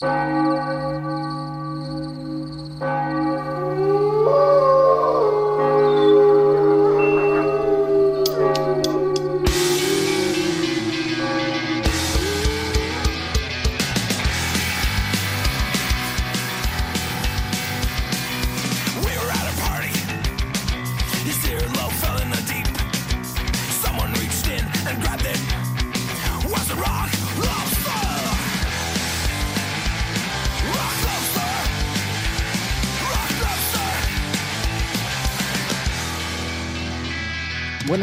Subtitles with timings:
[0.00, 0.39] Bye.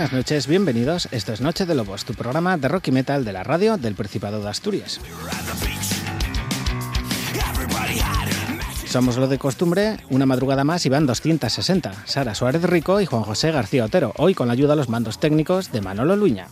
[0.07, 1.09] Buenas noches, bienvenidos.
[1.11, 3.93] Esto es Noche de Lobos, tu programa de rock y metal de la radio del
[3.93, 5.01] Principado de Asturias.
[8.85, 11.91] Somos lo de costumbre, una madrugada más y van 260.
[12.05, 15.19] Sara Suárez Rico y Juan José García Otero, hoy con la ayuda de los mandos
[15.19, 16.47] técnicos de Manolo Luña.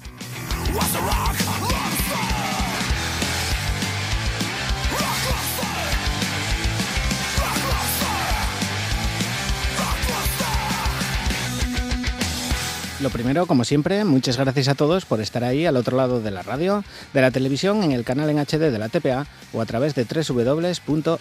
[13.06, 16.32] Lo primero, como siempre, muchas gracias a todos por estar ahí al otro lado de
[16.32, 19.66] la radio, de la televisión, en el canal en HD de la TPA o a
[19.68, 21.12] través de www.rtpa.es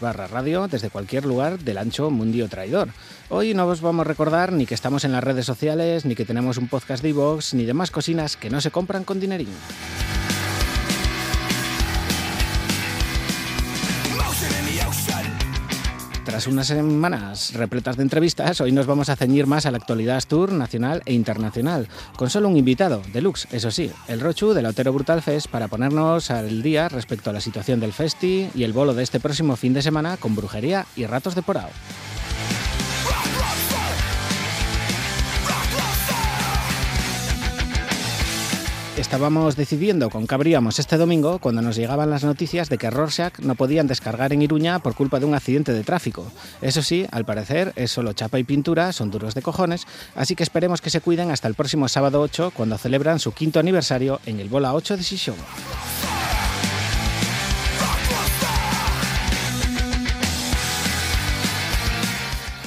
[0.00, 2.88] barra radio desde cualquier lugar del ancho mundio traidor.
[3.28, 6.24] Hoy no os vamos a recordar ni que estamos en las redes sociales, ni que
[6.24, 9.54] tenemos un podcast de iVoox, ni demás cocinas que no se compran con dinerín.
[16.24, 20.22] Tras unas semanas repletas de entrevistas, hoy nos vamos a ceñir más a la actualidad
[20.26, 21.86] tour nacional e internacional,
[22.16, 26.30] con solo un invitado, deluxe, eso sí, el Rochu del Otero Brutal Fest, para ponernos
[26.30, 29.74] al día respecto a la situación del festi y el bolo de este próximo fin
[29.74, 31.68] de semana con brujería y ratos de porao.
[38.96, 43.40] Estábamos decidiendo con qué abríamos este domingo cuando nos llegaban las noticias de que Rorschach
[43.40, 46.30] no podían descargar en Iruña por culpa de un accidente de tráfico.
[46.62, 50.44] Eso sí, al parecer es solo chapa y pintura, son duros de cojones, así que
[50.44, 54.38] esperemos que se cuiden hasta el próximo sábado 8 cuando celebran su quinto aniversario en
[54.38, 55.36] el Bola 8 de Sisión.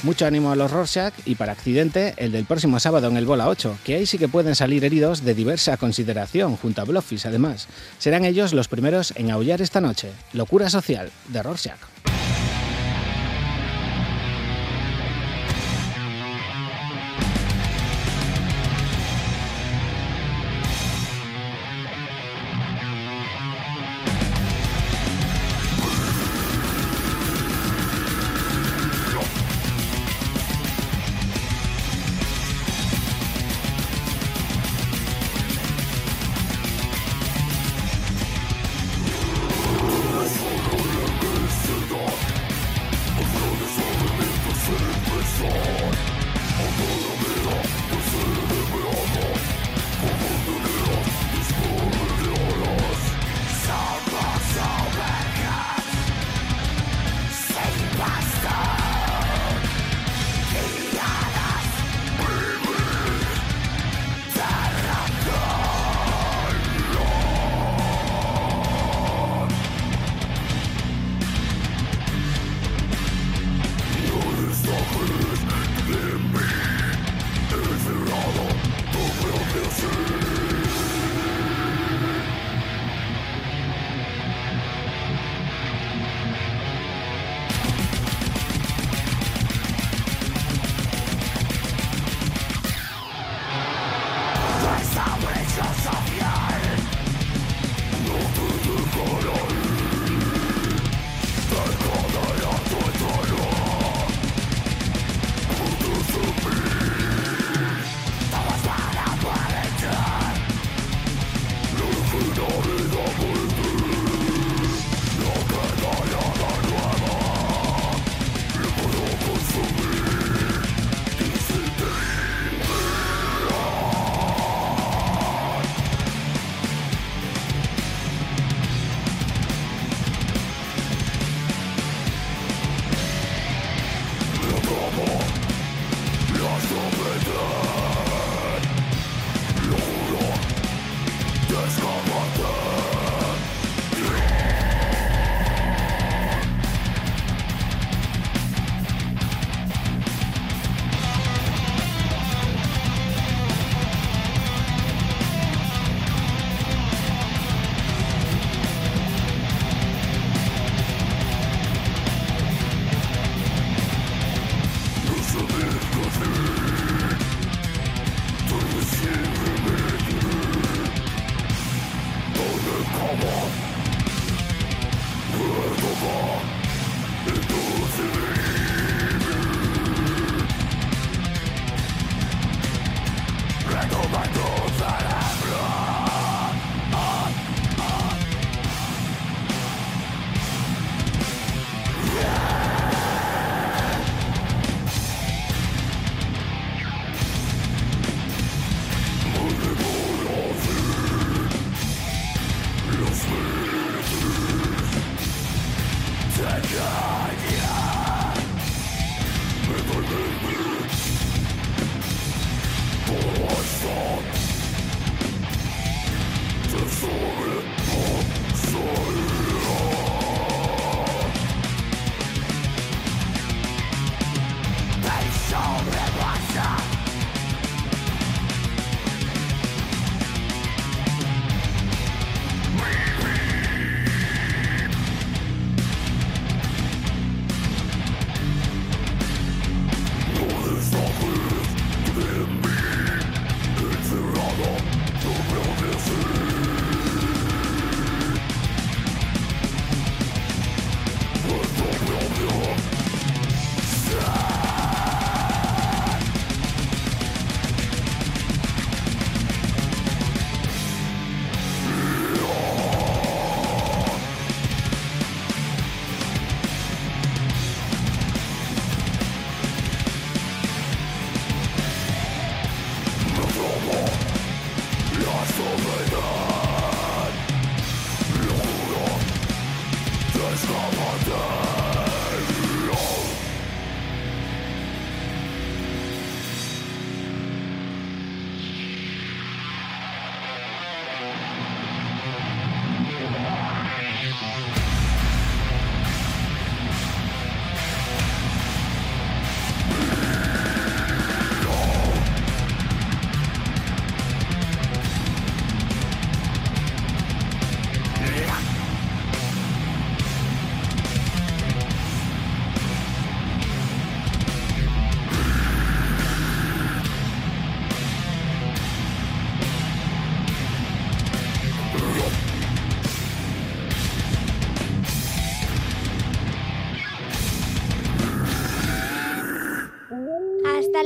[0.04, 3.48] Mucho ánimo a los Rorschach y para accidente el del próximo sábado en el Bola
[3.48, 7.66] 8, que ahí sí que pueden salir heridos de diversa consideración, junto a Bluffis además.
[7.98, 10.12] Serán ellos los primeros en aullar esta noche.
[10.32, 12.07] Locura social de Rorschach.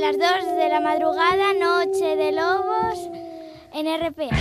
[0.03, 3.09] Las 2 de la madrugada, Noche de Lobos
[3.73, 4.35] en RPA.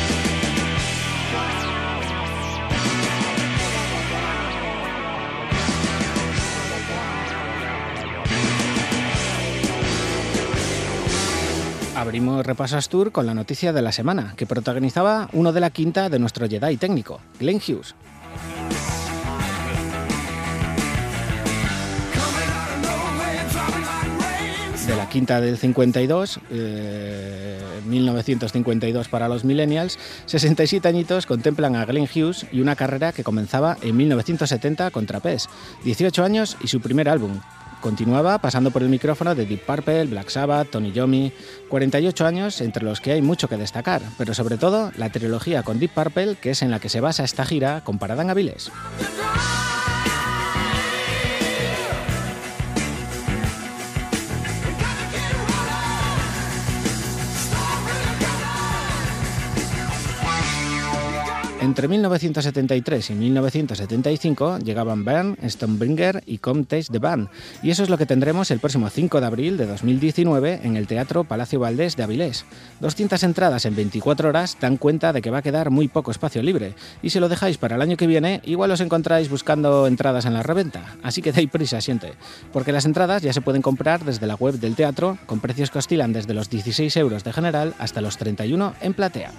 [11.95, 16.09] Abrimos Repasas Tour con la noticia de la semana, que protagonizaba uno de la quinta
[16.09, 17.95] de nuestro Jedi técnico, Glenn Hughes.
[25.13, 26.41] Quinta del 52,
[27.87, 33.23] 1952 eh, para los millennials, 67 añitos contemplan a Glenn Hughes y una carrera que
[33.23, 35.49] comenzaba en 1970 con Trapez,
[35.85, 37.41] 18 años y su primer álbum.
[37.83, 41.31] Continuaba pasando por el micrófono de Deep Purple, Black Sabbath, Tony Yomi,
[41.69, 45.79] 48 años entre los que hay mucho que destacar, pero sobre todo la trilogía con
[45.79, 48.71] Deep Purple, que es en la que se basa esta gira comparada en Avilés.
[61.63, 67.29] Entre 1973 y 1975 llegaban Bern, Stonebringer y Come Taste the Band,
[67.63, 70.89] y eso es lo que tendremos el próximo 5 de abril de 2019 en el
[70.89, 72.47] Teatro Palacio Valdés de Avilés.
[72.81, 76.43] 200 entradas en 24 horas dan cuenta de que va a quedar muy poco espacio
[76.43, 80.25] libre, y si lo dejáis para el año que viene, igual os encontráis buscando entradas
[80.25, 82.15] en la reventa, así que dais prisa, siente,
[82.53, 85.79] porque las entradas ya se pueden comprar desde la web del teatro, con precios que
[85.79, 89.31] oscilan desde los 16 euros de general hasta los 31 en platea.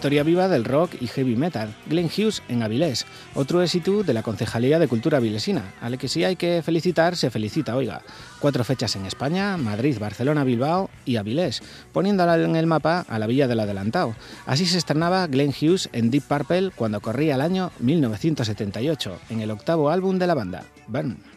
[0.00, 1.74] Historia viva del rock y heavy metal.
[1.84, 3.04] Glenn Hughes en Avilés,
[3.34, 5.74] otro éxito de la Concejalía de Cultura Avilesina.
[5.82, 8.00] Ale que sí hay que felicitar, se felicita, oiga.
[8.38, 13.26] Cuatro fechas en España, Madrid, Barcelona, Bilbao y Avilés, poniéndola en el mapa a la
[13.26, 14.16] Villa del Adelantado.
[14.46, 19.50] Así se estrenaba Glenn Hughes en Deep Purple cuando corría el año 1978, en el
[19.50, 21.29] octavo álbum de la banda, Burn.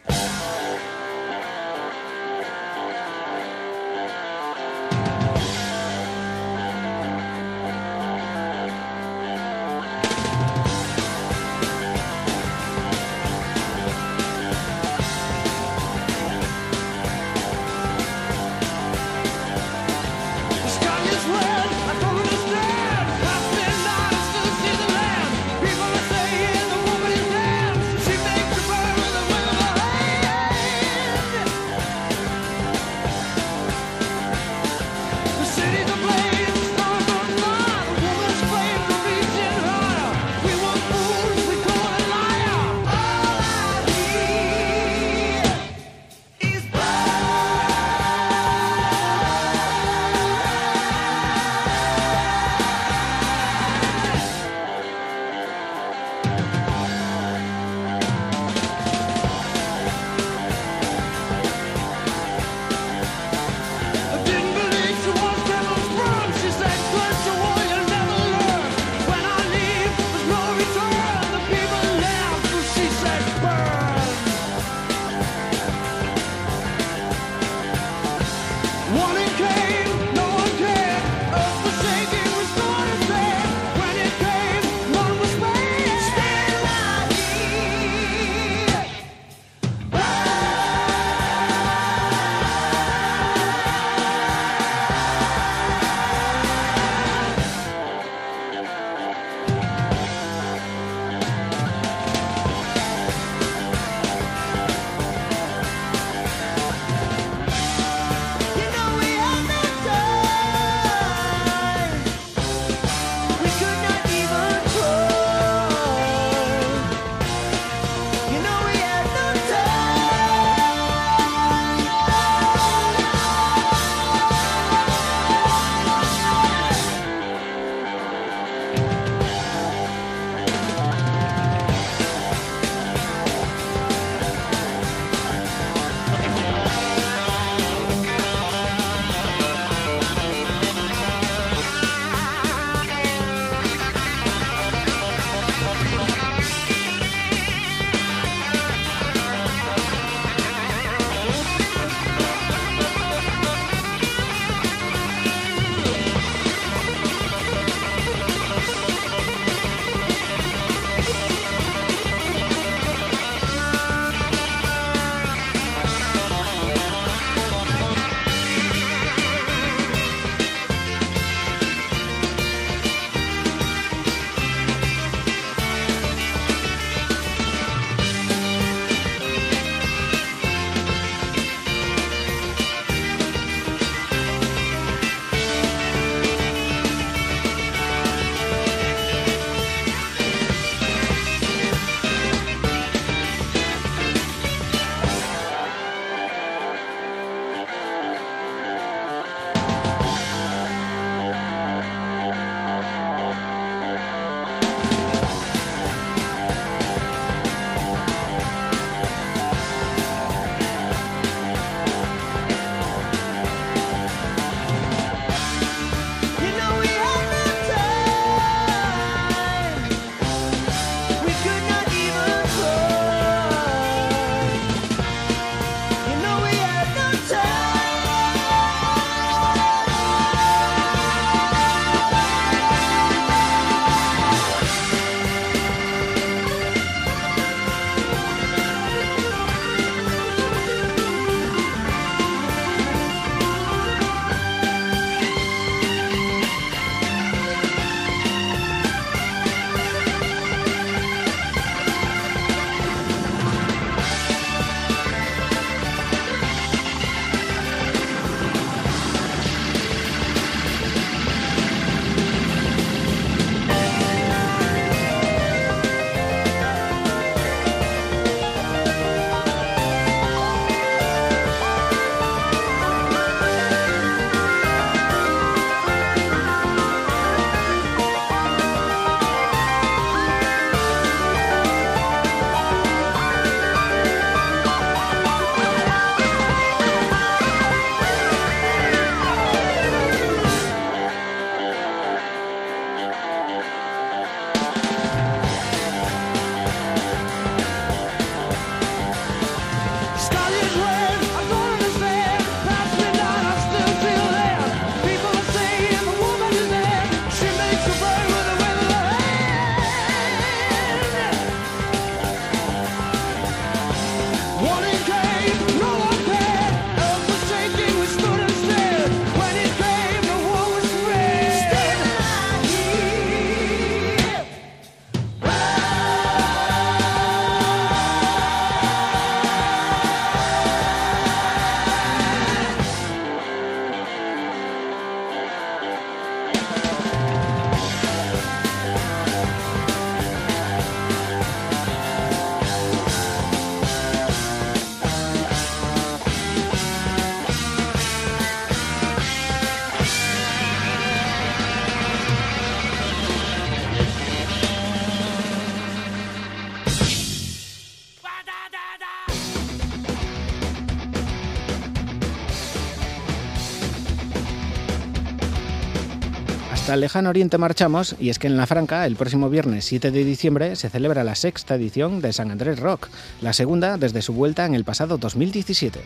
[366.94, 370.24] El lejano oriente marchamos y es que en La Franca el próximo viernes 7 de
[370.24, 373.08] diciembre se celebra la sexta edición de San Andrés Rock,
[373.40, 376.00] la segunda desde su vuelta en el pasado 2017.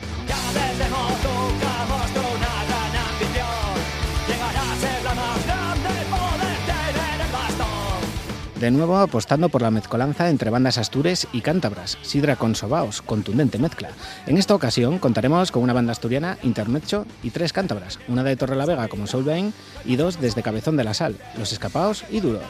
[8.60, 13.56] De nuevo apostando por la mezcolanza entre bandas astures y cántabras, sidra con sobaos, contundente
[13.56, 13.90] mezcla.
[14.26, 18.56] En esta ocasión contaremos con una banda asturiana, Intermecho y tres cántabras, una de Torre
[18.56, 19.52] la Vega como Soulbane
[19.84, 22.40] y dos desde Cabezón de la Sal, Los Escapaos y Duro.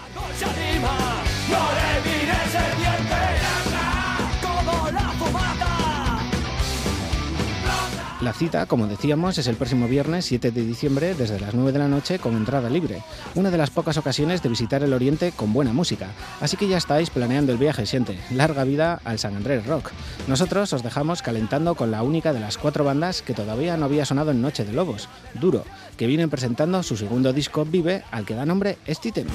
[8.21, 11.79] La cita, como decíamos, es el próximo viernes 7 de diciembre desde las 9 de
[11.79, 13.01] la noche con entrada libre,
[13.37, 16.09] una de las pocas ocasiones de visitar el Oriente con buena música.
[16.41, 18.19] Así que ya estáis planeando el viaje, siente.
[18.33, 19.93] Larga vida al San Andrés Rock.
[20.27, 24.05] Nosotros os dejamos calentando con la única de las cuatro bandas que todavía no había
[24.05, 25.65] sonado en Noche de Lobos, Duro,
[25.97, 29.31] que vienen presentando su segundo disco Vive, al que da nombre este tema.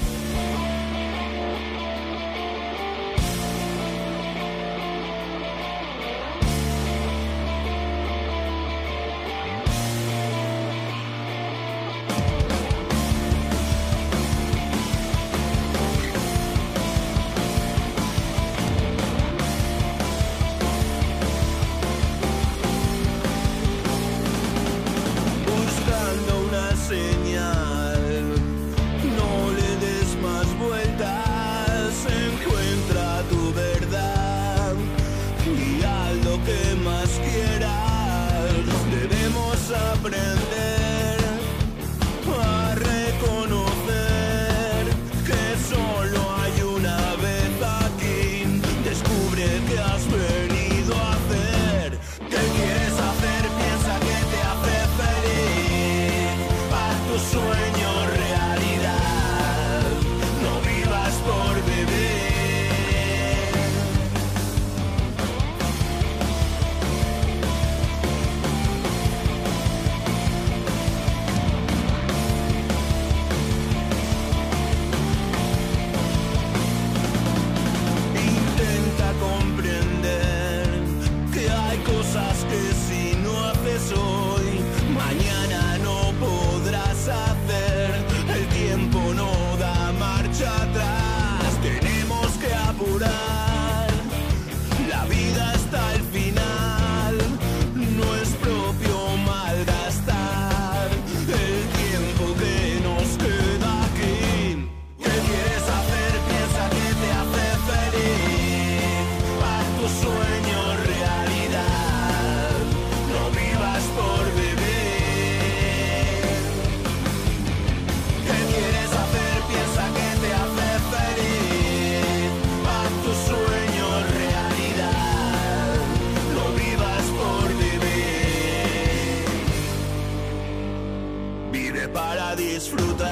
[132.64, 133.03] disfruta.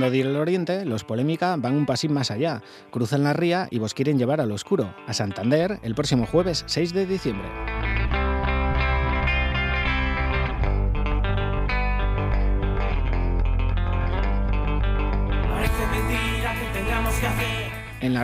[0.00, 3.94] Rodi el Oriente, los Polémica van un pasín más allá, cruzan la ría y vos
[3.94, 7.48] quieren llevar al oscuro, a Santander, el próximo jueves 6 de diciembre.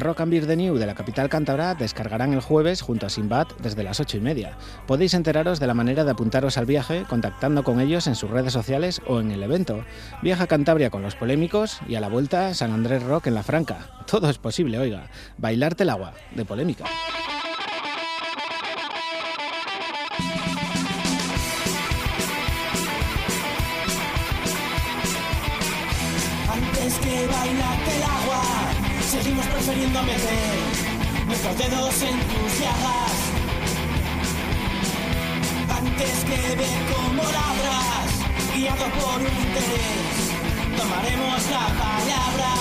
[0.06, 3.52] Rock and Beer de New de la capital cántabra descargarán el jueves junto a Simbat
[3.60, 4.56] desde las 8 y media.
[4.86, 8.52] Podéis enteraros de la manera de apuntaros al viaje contactando con ellos en sus redes
[8.52, 9.84] sociales o en el evento.
[10.22, 13.42] Viaja a Cantabria con los polémicos y a la vuelta San Andrés Rock en la
[13.42, 14.04] Franca.
[14.06, 15.10] Todo es posible, oiga.
[15.38, 16.84] Bailarte el agua, de polémica.
[31.26, 33.16] Nuestros dedos en tus llagas.
[35.78, 38.08] Antes que ver cómo ladras,
[38.54, 40.16] guiado por un interés,
[40.76, 42.52] tomaremos la palabra.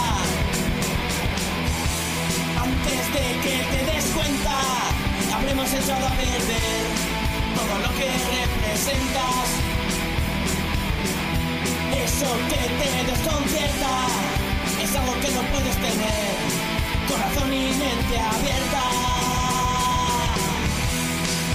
[2.64, 4.56] Antes de que te des cuenta,
[5.36, 6.86] habremos echado a perder
[7.56, 9.48] todo lo que representas.
[12.06, 13.94] Eso que te desconcierta
[14.84, 16.65] es algo que no puedes tener.
[17.08, 18.84] Corazón y mente abierta.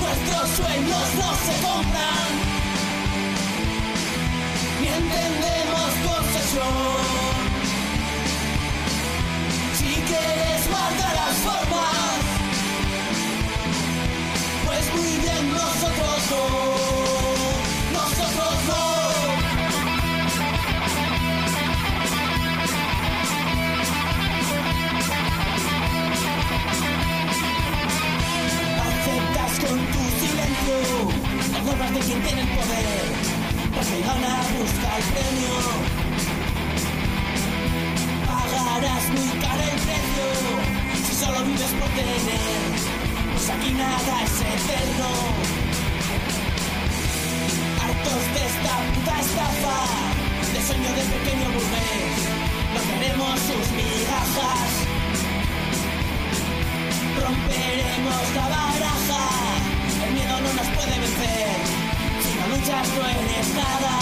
[0.01, 2.29] Nuestros sueños no se compran.
[4.81, 7.01] Ni entendemos posesión.
[9.79, 12.21] Si quieres guardar las formas,
[14.67, 17.00] pues muy bien nosotros no.
[31.89, 33.09] De quien tiene el poder,
[33.97, 35.57] el gana busca el premio.
[38.27, 40.27] Pagarás muy caro el precio
[41.07, 42.21] si solo vives por tener,
[43.33, 45.09] pues aquí nada es eterno.
[47.81, 49.79] Hartos de esta puta estafa,
[50.53, 52.21] de sueño de pequeño burgués,
[52.75, 54.71] no queremos sus migajas.
[57.25, 59.25] Romperemos la baraja,
[60.11, 61.57] el miedo no nos puede vencer,
[62.23, 63.93] si no luchas no eres nada.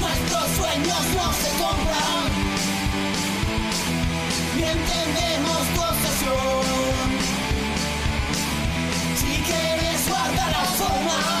[0.00, 2.30] Nuestros sueños no se compran,
[4.56, 6.64] ni entendemos tu obsesión.
[9.16, 11.39] Si quieres guardar las formas,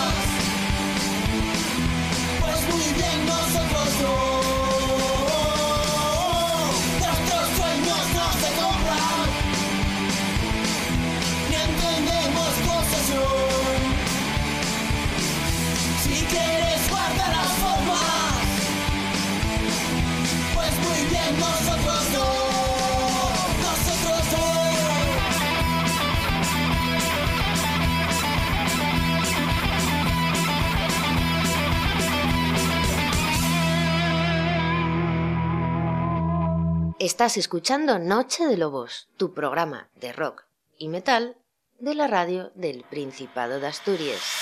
[37.00, 40.44] Estás escuchando Noche de Lobos, tu programa de rock
[40.76, 41.38] y metal
[41.78, 44.39] de la radio del Principado de Asturias.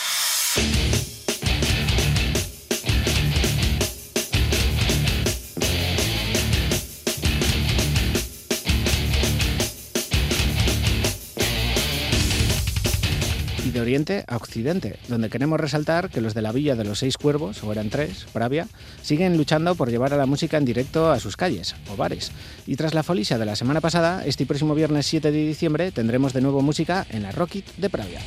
[14.27, 17.73] A occidente, donde queremos resaltar que los de la Villa de los Seis Cuervos, o
[17.73, 18.69] eran tres, Pravia,
[19.03, 22.31] siguen luchando por llevar a la música en directo a sus calles o bares.
[22.67, 26.35] Y tras la folisia de la semana pasada, este próximo viernes 7 de diciembre tendremos
[26.35, 28.21] de nuevo música en la Rocket de Pravia.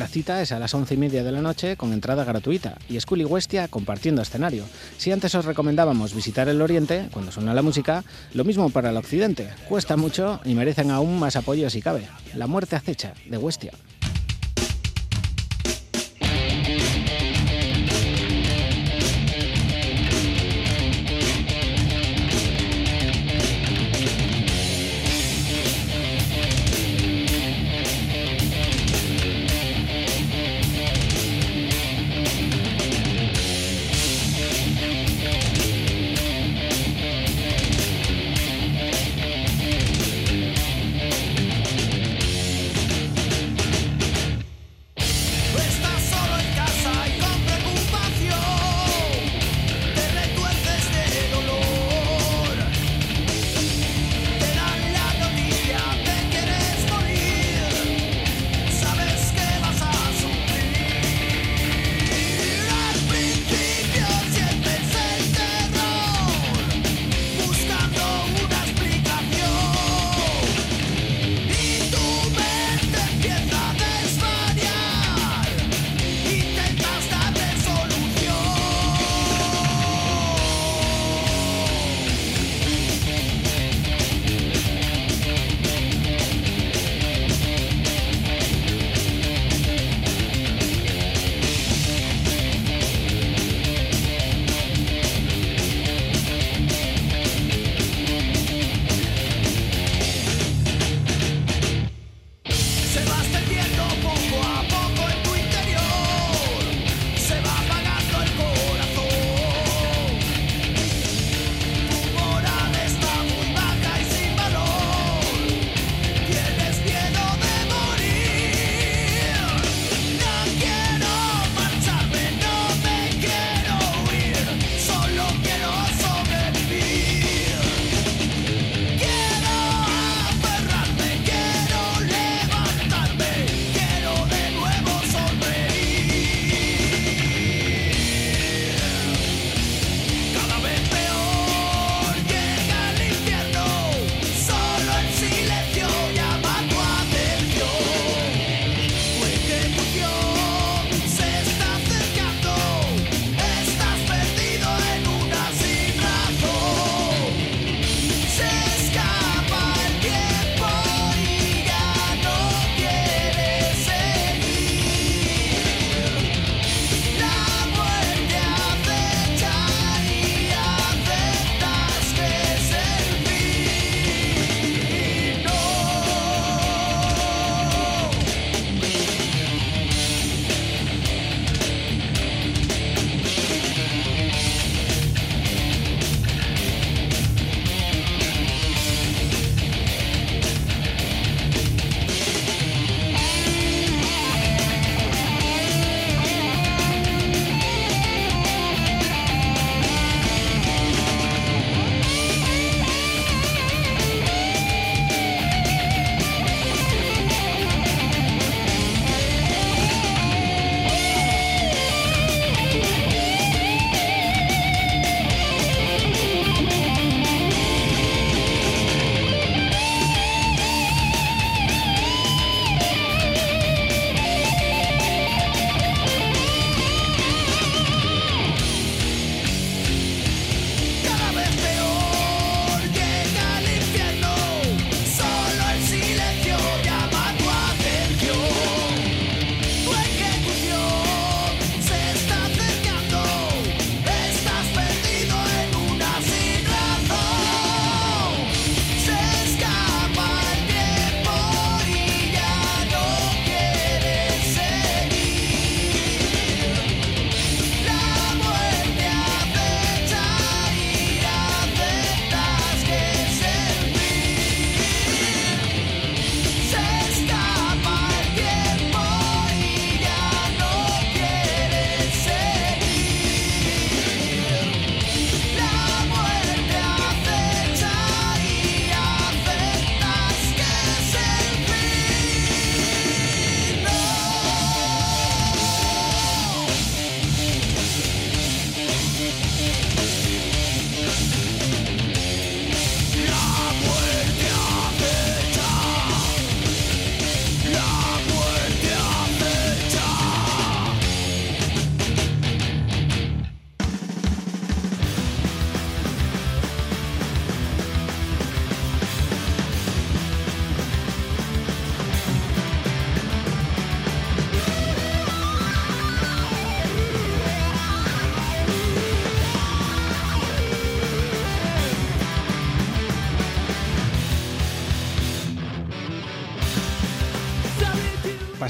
[0.00, 2.98] La cita es a las once y media de la noche con entrada gratuita y
[2.98, 4.64] School y Westia compartiendo escenario.
[4.96, 8.96] Si antes os recomendábamos visitar el Oriente cuando suena la música, lo mismo para el
[8.96, 9.50] Occidente.
[9.68, 12.08] Cuesta mucho y merecen aún más apoyo si cabe.
[12.34, 13.72] La muerte acecha de Westia.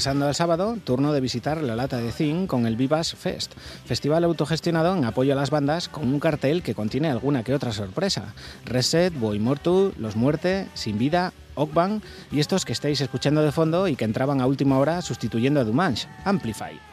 [0.01, 3.53] Pasando al sábado, turno de visitar la lata de zinc con el Vivas Fest,
[3.85, 7.71] festival autogestionado en apoyo a las bandas con un cartel que contiene alguna que otra
[7.71, 8.33] sorpresa.
[8.65, 13.87] Reset, Boy Mortu, Los Muerte, Sin Vida, Ockbang y estos que estáis escuchando de fondo
[13.87, 16.90] y que entraban a última hora sustituyendo a Dumanche, Amplify.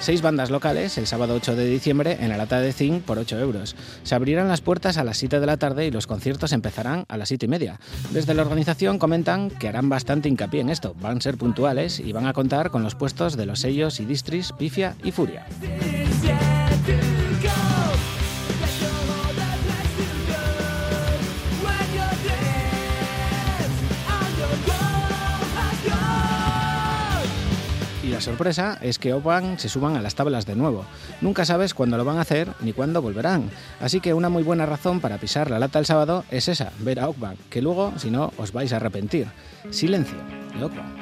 [0.00, 3.38] Seis bandas locales el sábado 8 de diciembre en la lata de zinc por 8
[3.38, 3.76] euros.
[4.02, 7.16] Se abrirán las puertas a las 7 de la tarde y los conciertos empezarán a
[7.16, 7.78] las 7 y media.
[8.10, 12.12] Desde la organización comentan que harán bastante hincapié en esto, van a ser puntuales y
[12.12, 15.46] van a contar con los puestos de los sellos y distris Pifia y Furia.
[28.20, 30.84] Sorpresa es que Opan se suban a las tablas de nuevo.
[31.20, 33.50] Nunca sabes cuándo lo van a hacer ni cuándo volverán.
[33.80, 37.00] Así que una muy buena razón para pisar la lata el sábado es esa, ver
[37.00, 39.28] a Opan, que luego, si no, os vais a arrepentir.
[39.70, 40.18] Silencio
[40.58, 40.99] de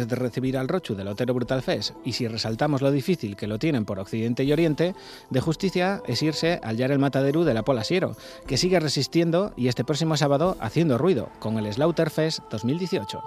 [0.00, 3.58] de recibir al Rochu del Otero Brutal Fest, y si resaltamos lo difícil que lo
[3.58, 4.94] tienen por Occidente y Oriente,
[5.30, 8.16] de justicia es irse al Yar el Mataderu de la Pola Siero,
[8.46, 13.22] que sigue resistiendo y este próximo sábado haciendo ruido con el Slaughter Fest 2018.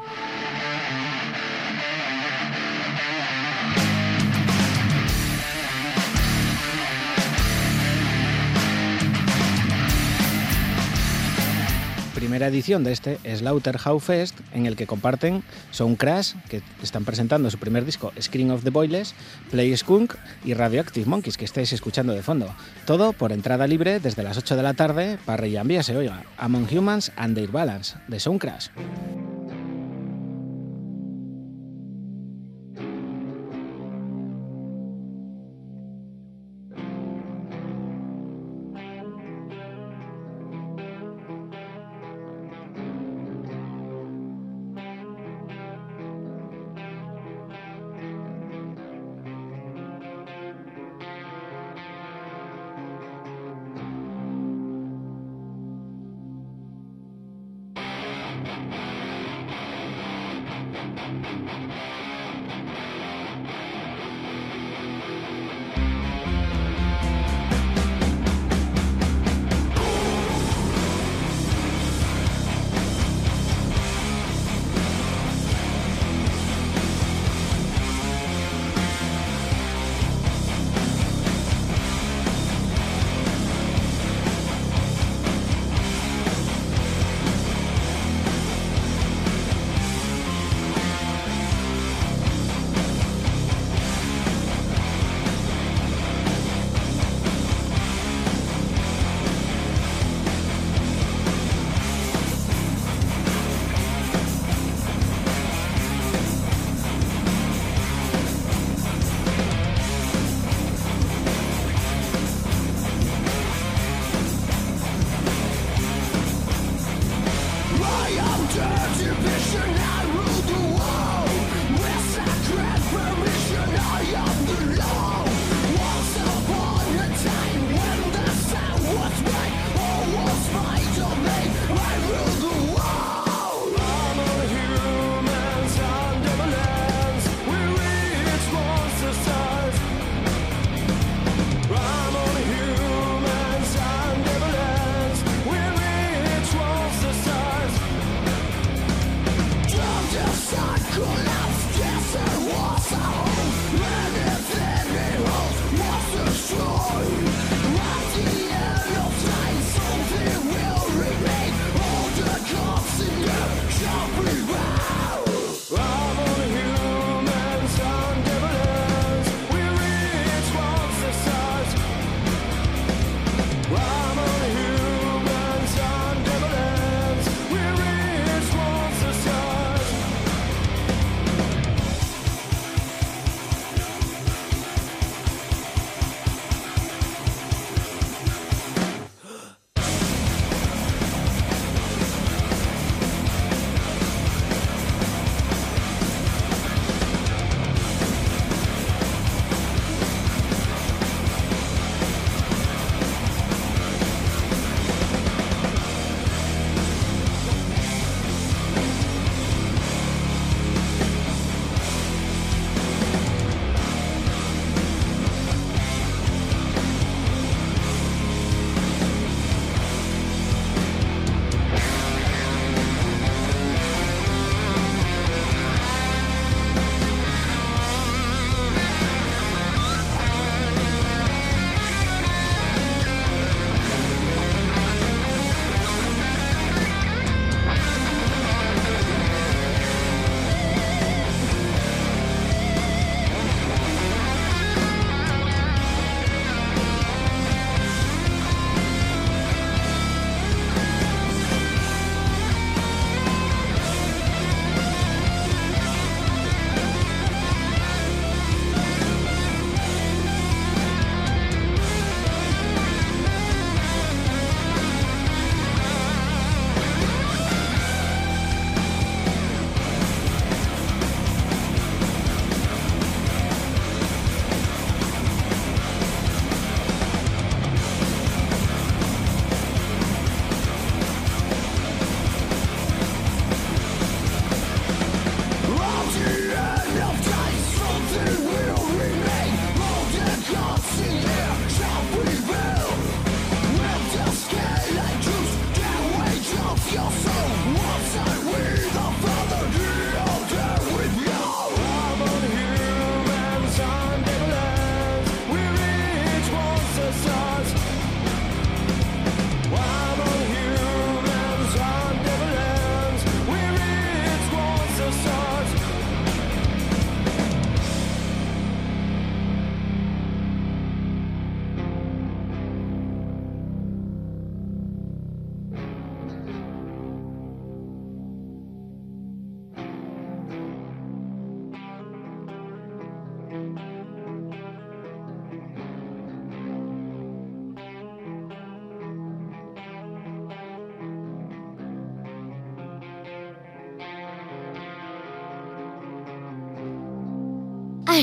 [12.28, 17.50] Primera edición de este Slaughterhouse Fest, en el que comparten Sound Crash, que están presentando
[17.50, 19.16] su primer disco Screen of the Boilers,
[19.50, 22.54] Play Skunk y Radioactive Monkeys, que estáis escuchando de fondo.
[22.86, 26.68] Todo por entrada libre desde las 8 de la tarde para Reyambia se oiga, Among
[26.70, 28.68] Humans and Their Balance, de Sound Crash.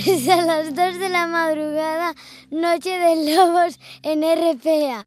[0.13, 2.15] hasta las 2 de la madrugada,
[2.51, 5.07] Noche de Lobos en RPA.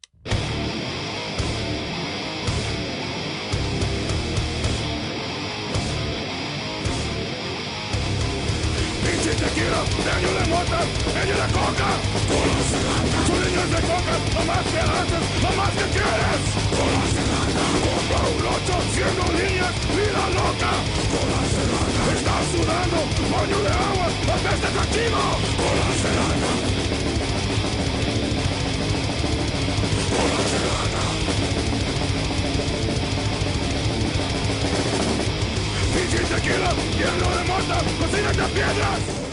[9.04, 9.80] Pinche tequila,
[10.16, 10.80] año de mota,
[11.20, 11.90] año de coca.
[13.26, 16.42] Su niños de coca, lo más que haces, lo más que quieres.
[17.84, 21.07] Compra un ocho, siendo niñas, vida loca.
[22.58, 22.96] Sudando,
[23.30, 25.20] baño de agua, la peste castigo.
[25.62, 26.50] Hola, serana.
[30.18, 31.02] Hola, serana.
[35.94, 39.27] Pinche tequila, lleno de mota, cocinas de piedras.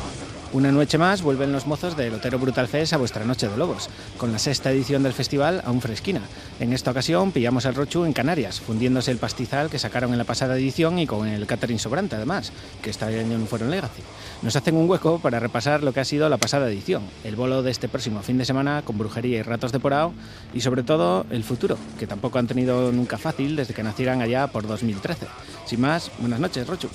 [0.56, 3.89] Una noche más vuelven los mozos del Otero Brutal Fest a vuestra Noche de Lobos,
[4.18, 6.22] con la sexta edición del festival aún fresquina.
[6.62, 10.24] En esta ocasión pillamos el Rochu en Canarias, fundiéndose el pastizal que sacaron en la
[10.24, 14.01] pasada edición y con el catering sobrante además, que este año no fueron Legacy.
[14.43, 17.62] Nos hacen un hueco para repasar lo que ha sido la pasada edición, el bolo
[17.62, 20.14] de este próximo fin de semana con brujería y ratos de porao
[20.53, 24.47] y sobre todo el futuro, que tampoco han tenido nunca fácil desde que nacieran allá
[24.47, 25.28] por 2013.
[25.66, 26.88] Sin más, buenas noches, Rochu.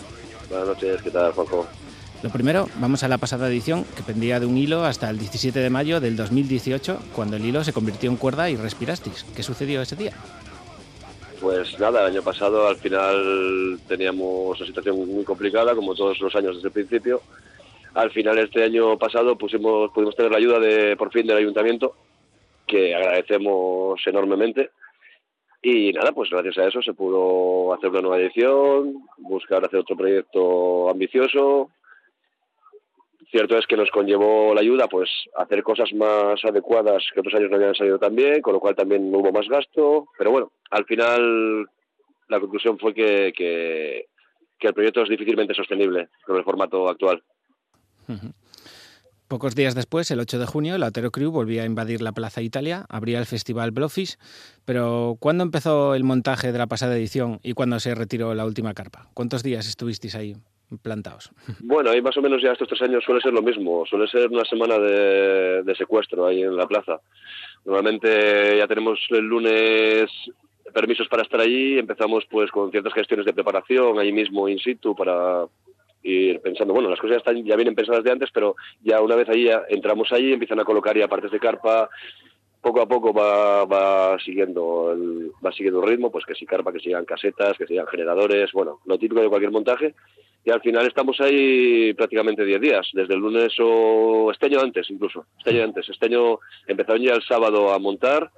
[0.49, 1.67] Buenas noches, ¿qué tal, Juanjo?
[2.23, 5.59] Lo primero, vamos a la pasada edición, que pendía de un hilo hasta el 17
[5.59, 9.25] de mayo del 2018, cuando el hilo se convirtió en cuerda y respirasteis.
[9.35, 10.13] ¿Qué sucedió ese día?
[11.41, 16.37] Pues nada, el año pasado al final teníamos una situación muy complicada, como todos los
[16.37, 17.23] años desde el principio.
[17.95, 21.95] Al final este año pasado pusimos, pudimos tener la ayuda de por fin del ayuntamiento,
[22.67, 24.71] que agradecemos enormemente.
[25.63, 29.97] Y nada, pues gracias a eso se pudo hacer una nueva edición, buscar hacer otro
[29.97, 31.71] proyecto ambicioso.
[33.31, 37.49] Cierto es que nos conllevó la ayuda pues hacer cosas más adecuadas que otros años
[37.51, 40.07] no habían salido tan bien, con lo cual también hubo más gasto.
[40.19, 41.65] Pero bueno, al final
[42.29, 44.07] la conclusión fue que, que,
[44.67, 47.23] el proyecto es difícilmente sostenible con el formato actual.
[49.29, 52.43] Pocos días después, el 8 de junio, el Otero Crew volvía a invadir la Plaza
[52.43, 54.17] Italia, abría el festival Blowfish,
[54.65, 58.75] pero ¿cuándo empezó el montaje de la pasada edición y cuándo se retiró la última
[58.75, 59.09] carpa?
[59.15, 60.35] ¿Cuántos días estuvisteis ahí
[60.83, 61.31] plantados?
[61.61, 64.29] Bueno, ahí más o menos ya estos tres años suele ser lo mismo, suele ser
[64.29, 67.01] una semana de, de secuestro ahí en la plaza.
[67.65, 70.11] Normalmente ya tenemos el lunes
[70.73, 74.95] permisos para estar allí, empezamos pues con ciertas gestiones de preparación ahí mismo in situ
[74.95, 75.47] para
[76.03, 79.17] ir pensando, bueno, las cosas ya, están, ya vienen pensadas de antes, pero ya una
[79.17, 81.91] vez ahí entramos ahí, empiezan a colocar ya partes de carpa,
[82.61, 87.05] poco a poco va, siguiendo el, va siguiendo ritmo, pues que si carpa, que sigan
[87.05, 89.95] casetas, que sigan generadores, bueno, lo típico de cualquier montaje,
[90.45, 94.91] y al final estamos ahí prácticamente 10 días, desde el lunes o este año antes
[94.91, 98.31] incluso, este año antes, este año empezaron ya el sábado a montar,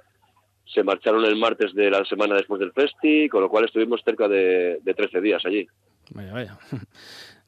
[0.65, 4.27] se marcharon el martes de la semana después del festi, con lo cual estuvimos cerca
[4.27, 5.67] de, de 13 días allí.
[6.11, 6.57] Vaya, vaya.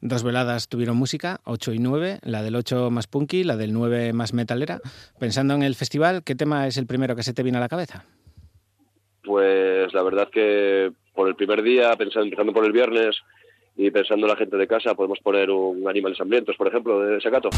[0.00, 4.12] Dos veladas tuvieron música, 8 y 9, la del 8 más punky, la del 9
[4.12, 4.80] más metalera.
[5.18, 7.68] Pensando en el festival, ¿qué tema es el primero que se te viene a la
[7.68, 8.04] cabeza?
[9.24, 13.16] Pues la verdad que por el primer día, pensando, empezando por el viernes
[13.76, 17.20] y pensando en la gente de casa, podemos poner un Animales Hambrientos, por ejemplo, de
[17.20, 17.50] Sacato.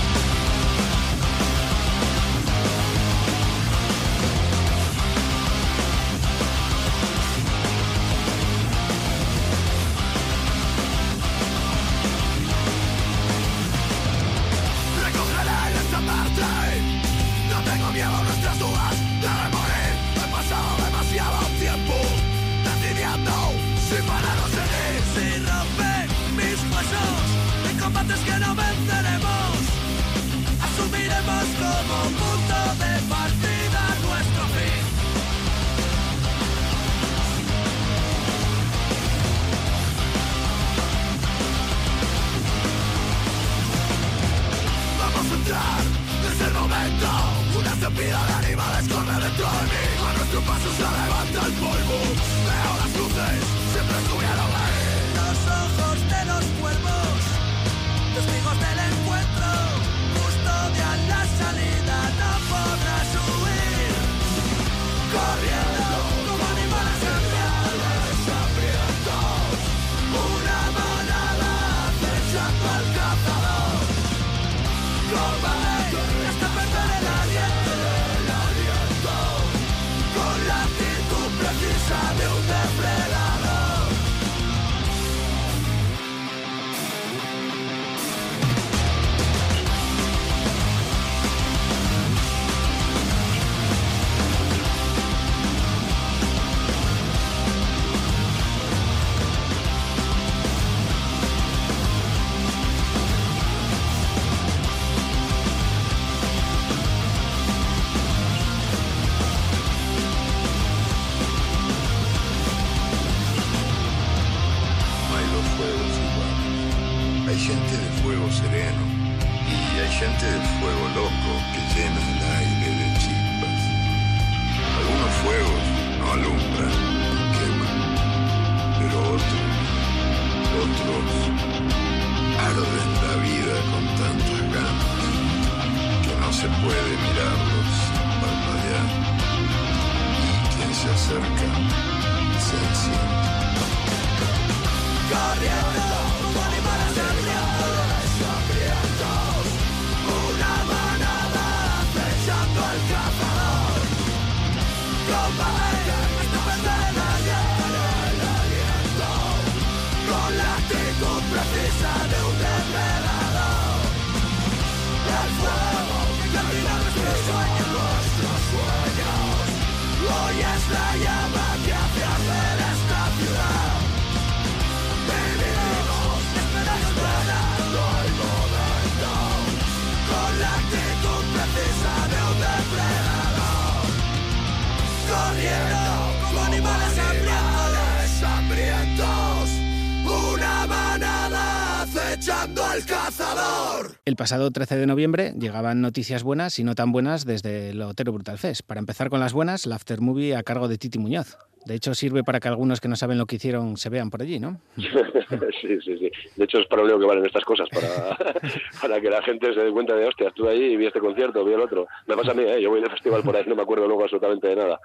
[194.29, 198.37] Pasado 13 de noviembre llegaban noticias buenas y no tan buenas desde el Otero Brutal
[198.37, 198.61] Fest.
[198.61, 201.39] Para empezar con las buenas, la Aftermovie a cargo de Titi Muñoz.
[201.65, 204.21] De hecho, sirve para que algunos que no saben lo que hicieron se vean por
[204.21, 204.61] allí, ¿no?
[204.77, 206.11] sí, sí, sí.
[206.37, 208.19] De hecho, es para lo que valen estas cosas, para,
[208.83, 211.43] para que la gente se dé cuenta de, hostia, estuve ahí y vi este concierto,
[211.43, 211.87] vi el otro.
[212.07, 212.61] Me pasa a mí, ¿eh?
[212.61, 214.79] yo voy de festival por ahí, no me acuerdo luego absolutamente de nada.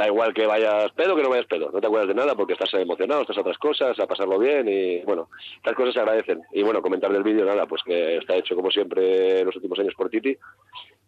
[0.00, 2.54] Da igual que vayas pedo que no vayas pedo, no te acuerdas de nada porque
[2.54, 6.40] estás emocionado, estás a otras cosas, a pasarlo bien y bueno, estas cosas se agradecen.
[6.52, 9.78] Y bueno, comentar del vídeo, nada, pues que está hecho como siempre en los últimos
[9.78, 10.34] años por Titi,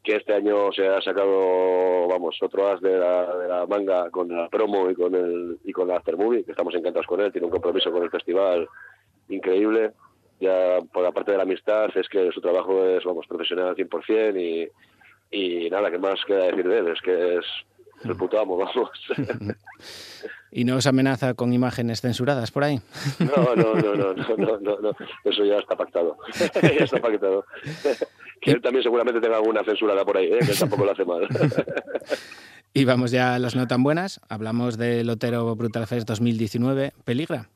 [0.05, 4.29] que este año se ha sacado, vamos, otro as de la, de la manga con
[4.29, 7.47] la promo y con el y con la Aftermovie, que estamos encantados con él, tiene
[7.47, 8.69] un compromiso con el festival
[9.31, 9.93] increíble.
[10.39, 13.77] Ya por la parte de la amistad es que su trabajo es, vamos, profesional al
[13.77, 14.69] 100% y,
[15.31, 17.47] y nada, que más queda decir de él, es que es
[18.41, 18.91] amo, vamos.
[20.55, 22.81] ¿Y no os amenaza con imágenes censuradas por ahí?
[23.19, 24.91] No, no, no, no, no, no, no, no.
[25.25, 26.19] eso ya está pactado.
[26.63, 27.47] ya está pactado.
[28.41, 30.41] Que él también seguramente tenga alguna censurada por ahí, ¿eh?
[30.41, 31.27] que tampoco lo hace mal.
[32.75, 34.19] Y vamos ya a las no tan buenas.
[34.31, 36.95] Hablamos del Lotero Brutal Fest 2019.
[37.05, 37.51] ¿Peligra?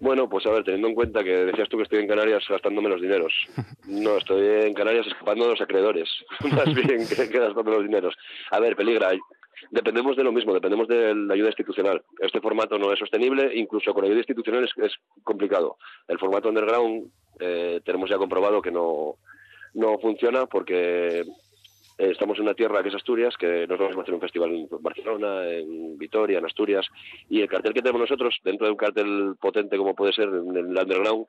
[0.00, 2.82] Bueno, pues a ver, teniendo en cuenta que decías tú que estoy en Canarias gastando
[2.82, 3.32] menos dineros.
[3.86, 6.08] No, estoy en Canarias escapando de los acreedores,
[6.40, 8.14] más bien que, que gastando los dineros.
[8.50, 9.12] A ver, peligra.
[9.70, 12.02] Dependemos de lo mismo, dependemos de la ayuda institucional.
[12.18, 14.92] Este formato no es sostenible, incluso con ayuda institucional es, es
[15.22, 15.76] complicado.
[16.08, 19.16] El formato underground eh, tenemos ya comprobado que no,
[19.74, 21.24] no funciona porque
[21.98, 24.50] eh, estamos en una tierra que es Asturias, que nos vamos a hacer un festival
[24.50, 26.86] en Barcelona, en Vitoria, en Asturias,
[27.28, 30.56] y el cartel que tenemos nosotros, dentro de un cartel potente como puede ser en
[30.56, 31.26] el underground,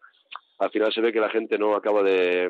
[0.59, 2.49] al final se ve que la gente no acaba de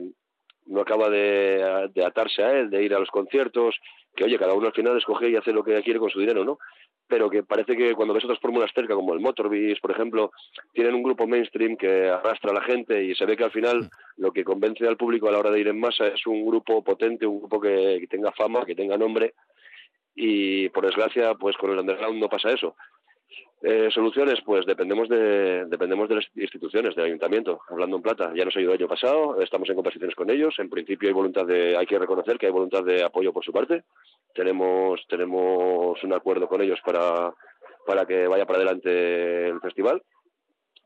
[0.68, 3.76] no acaba de, de atarse a él, de ir a los conciertos,
[4.16, 6.44] que oye, cada uno al final escoge y hace lo que quiere con su dinero,
[6.44, 6.58] ¿no?
[7.08, 10.32] Pero que parece que cuando ves otras fórmulas cerca, como el Motorbeast, por ejemplo,
[10.74, 13.90] tienen un grupo mainstream que arrastra a la gente y se ve que al final
[14.18, 16.84] lo que convence al público a la hora de ir en masa es un grupo
[16.84, 19.34] potente, un grupo que, que tenga fama, que tenga nombre
[20.16, 22.76] y por desgracia, pues con el underground no pasa eso.
[23.62, 27.62] Eh, soluciones, pues dependemos de dependemos de las instituciones, del ayuntamiento.
[27.70, 30.54] Hablando en plata, ya nos ayudó el año pasado, estamos en conversaciones con ellos.
[30.60, 33.52] En principio hay voluntad de, hay que reconocer que hay voluntad de apoyo por su
[33.52, 33.84] parte.
[34.34, 37.34] Tenemos tenemos un acuerdo con ellos para
[37.86, 40.02] para que vaya para adelante el festival.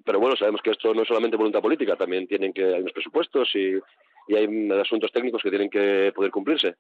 [0.06, 2.94] Pero bueno, sabemos que esto no es solamente voluntad política, también tienen que hay unos
[2.94, 3.80] presupuestos y,
[4.30, 6.76] y hay asuntos técnicos que tienen que poder cumplirse.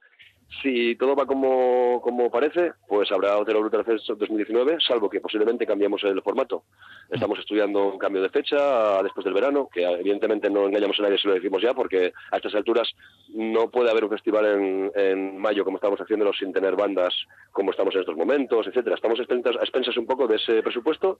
[0.61, 5.65] Si todo va como, como parece, pues habrá Otero Brutal Fest 2019, salvo que posiblemente
[5.65, 6.63] cambiemos el formato.
[7.09, 11.19] Estamos estudiando un cambio de fecha después del verano, que evidentemente no engañamos a nadie
[11.19, 12.91] si lo decimos ya, porque a estas alturas
[13.29, 17.13] no puede haber un festival en, en mayo como estamos haciéndolo sin tener bandas
[17.51, 18.95] como estamos en estos momentos, etcétera.
[18.95, 21.19] Estamos a expensas, un poco de ese presupuesto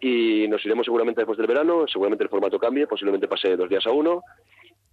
[0.00, 3.86] y nos iremos seguramente después del verano, seguramente el formato cambie, posiblemente pase dos días
[3.86, 4.22] a uno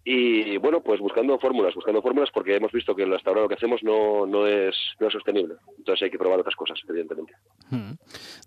[0.03, 3.53] y bueno, pues buscando fórmulas, buscando fórmulas porque hemos visto que hasta ahora lo que
[3.53, 5.55] hacemos no, no, es, no es sostenible.
[5.77, 7.33] Entonces hay que probar otras cosas, evidentemente.
[7.69, 7.93] Hmm.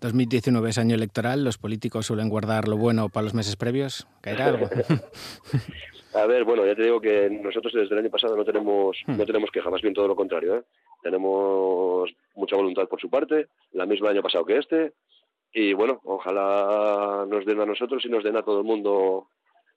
[0.00, 4.06] 2019 es año electoral, los políticos suelen guardar lo bueno para los meses previos.
[4.20, 4.68] ¿Caerá algo?
[6.14, 9.26] A ver, bueno, ya te digo que nosotros desde el año pasado no tenemos, no
[9.26, 10.56] tenemos queja, más bien todo lo contrario.
[10.56, 10.62] ¿eh?
[11.02, 14.92] Tenemos mucha voluntad por su parte, la misma año pasado que este,
[15.52, 19.28] y bueno, ojalá nos den a nosotros y nos den a todo el mundo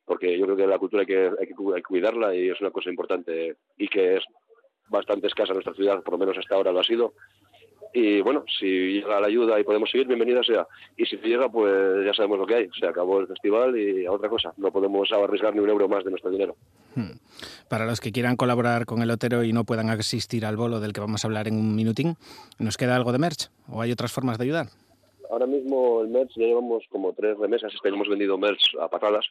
[0.07, 2.59] porque yo creo que la cultura hay que, hay que, hay que cuidarla y es
[2.61, 4.23] una cosa importante y que es
[4.87, 7.13] bastante escasa en nuestra ciudad, por lo menos hasta ahora lo ha sido.
[7.93, 10.65] Y bueno, si llega la ayuda y podemos seguir, bienvenida sea.
[10.95, 12.69] Y si llega, pues ya sabemos lo que hay.
[12.79, 14.53] Se acabó el festival y a otra cosa.
[14.57, 16.55] No podemos arriesgar ni un euro más de nuestro dinero.
[16.95, 17.17] Hmm.
[17.69, 20.93] Para los que quieran colaborar con el Otero y no puedan asistir al bolo del
[20.93, 22.15] que vamos a hablar en un minutín,
[22.59, 24.67] ¿nos queda algo de merch o hay otras formas de ayudar?
[25.29, 29.25] Ahora mismo el merch ya llevamos como tres remesas, este hemos vendido merch a patadas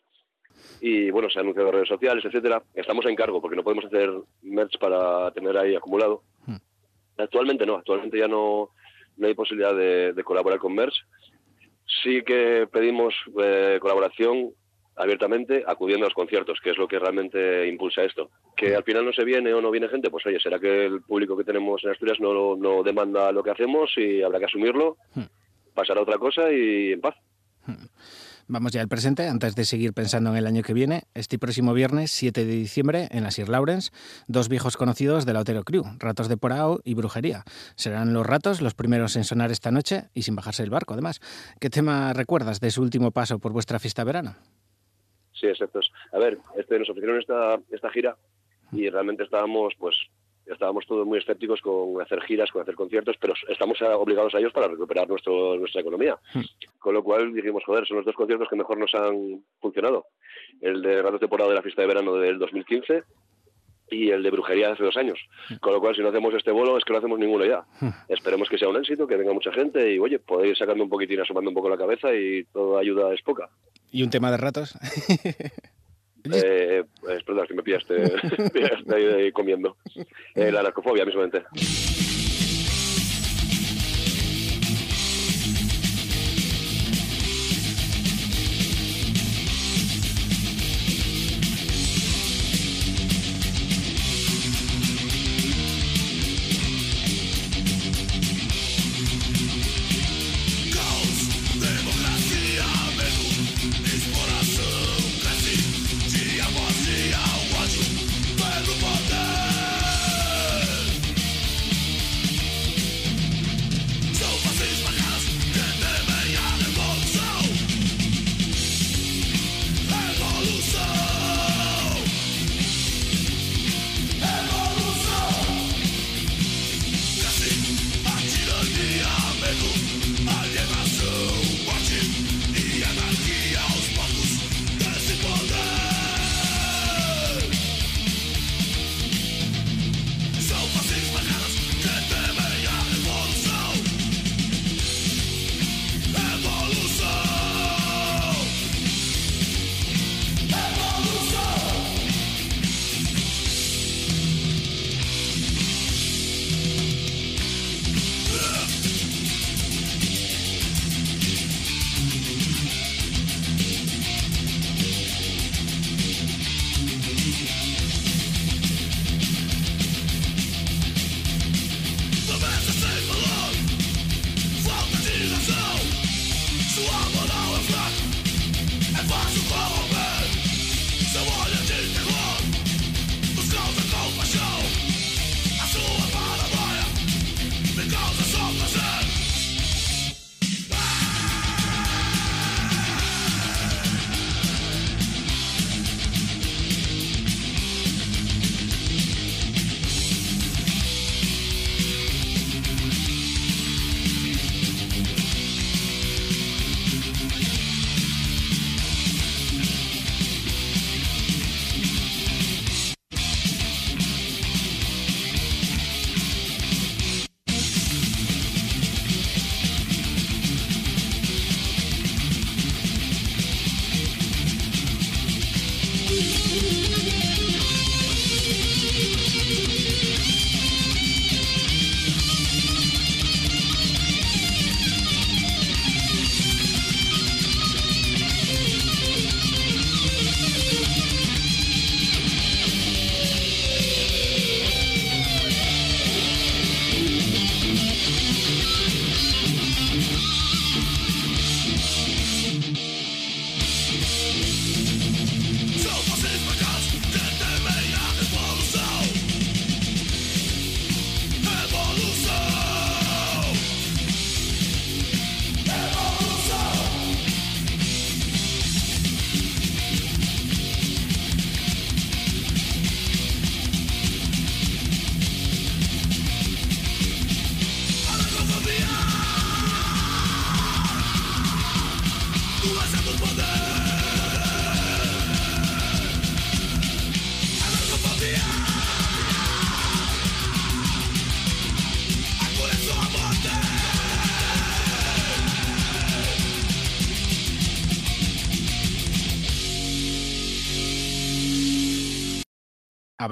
[0.81, 2.63] y bueno, se ha anunciado en redes sociales, etcétera.
[2.75, 4.11] Estamos en cargo porque no podemos hacer
[4.43, 6.23] merch para tener ahí acumulado.
[6.47, 6.57] Hmm.
[7.19, 8.71] Actualmente no, actualmente ya no,
[9.17, 10.95] no hay posibilidad de, de colaborar con merch.
[12.03, 14.51] Sí que pedimos eh, colaboración
[14.97, 18.31] abiertamente acudiendo a los conciertos, que es lo que realmente impulsa esto.
[18.57, 21.03] Que al final no se viene o no viene gente, pues oye, será que el
[21.03, 24.97] público que tenemos en Asturias no, no demanda lo que hacemos y habrá que asumirlo,
[25.15, 25.25] Hmm.
[25.75, 27.15] pasará otra cosa y en paz.
[28.49, 31.03] Vamos ya al presente, antes de seguir pensando en el año que viene.
[31.15, 33.91] Este próximo viernes, 7 de diciembre, en la Sir Lawrence,
[34.29, 37.43] dos viejos conocidos de la Otero Crew, Ratos de Porao y Brujería.
[37.75, 41.21] Serán los ratos los primeros en sonar esta noche y sin bajarse el barco, además.
[41.59, 44.37] ¿Qué tema recuerdas de su último paso por vuestra fiesta verano?
[45.33, 45.81] Sí, exacto.
[46.13, 48.17] A ver, este, nos ofrecieron esta, esta gira
[48.71, 49.97] y realmente estábamos, pues,
[50.47, 54.53] estábamos todos muy escépticos con hacer giras, con hacer conciertos, pero estamos obligados a ellos
[54.53, 56.19] para recuperar nuestro, nuestra economía.
[56.79, 60.07] Con lo cual dijimos, joder, son los dos conciertos que mejor nos han funcionado.
[60.61, 63.03] El de Ratos Temporada de la fiesta de verano del 2015
[63.91, 65.19] y el de Brujería de hace dos años.
[65.61, 67.65] Con lo cual, si no hacemos este bolo, es que no hacemos ninguno ya.
[68.09, 71.21] Esperemos que sea un éxito, que venga mucha gente y, oye, podéis sacando un poquitín,
[71.21, 73.49] asomando un poco la cabeza y toda ayuda es poca.
[73.93, 74.77] ¿Y un tema de ratos?
[76.33, 77.95] Eh, pues, perdón, que me pillaste,
[78.53, 79.77] pillaste ahí comiendo.
[80.35, 81.45] Eh, la narcofobia, mismamente.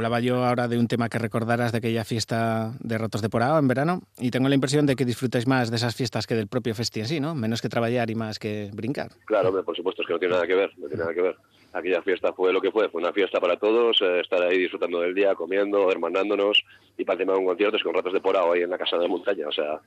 [0.05, 3.59] Hablaba yo ahora de un tema que recordaras de aquella fiesta de Rotos de Porao
[3.59, 6.46] en verano y tengo la impresión de que disfrutáis más de esas fiestas que del
[6.46, 7.34] propio festi en sí, ¿no?
[7.34, 9.12] Menos que trabajar y más que brincar.
[9.24, 11.22] Claro, hombre, por supuesto, es que no tiene nada que ver, no tiene nada que
[11.22, 11.36] ver.
[11.72, 15.00] Aquella fiesta fue lo que fue, fue una fiesta para todos, eh, estar ahí disfrutando
[15.00, 16.62] del día, comiendo, hermanándonos
[16.98, 18.96] y para encima de un concierto es con Ratos de Porao ahí en la Casa
[18.96, 19.80] de la Montaña, o sea,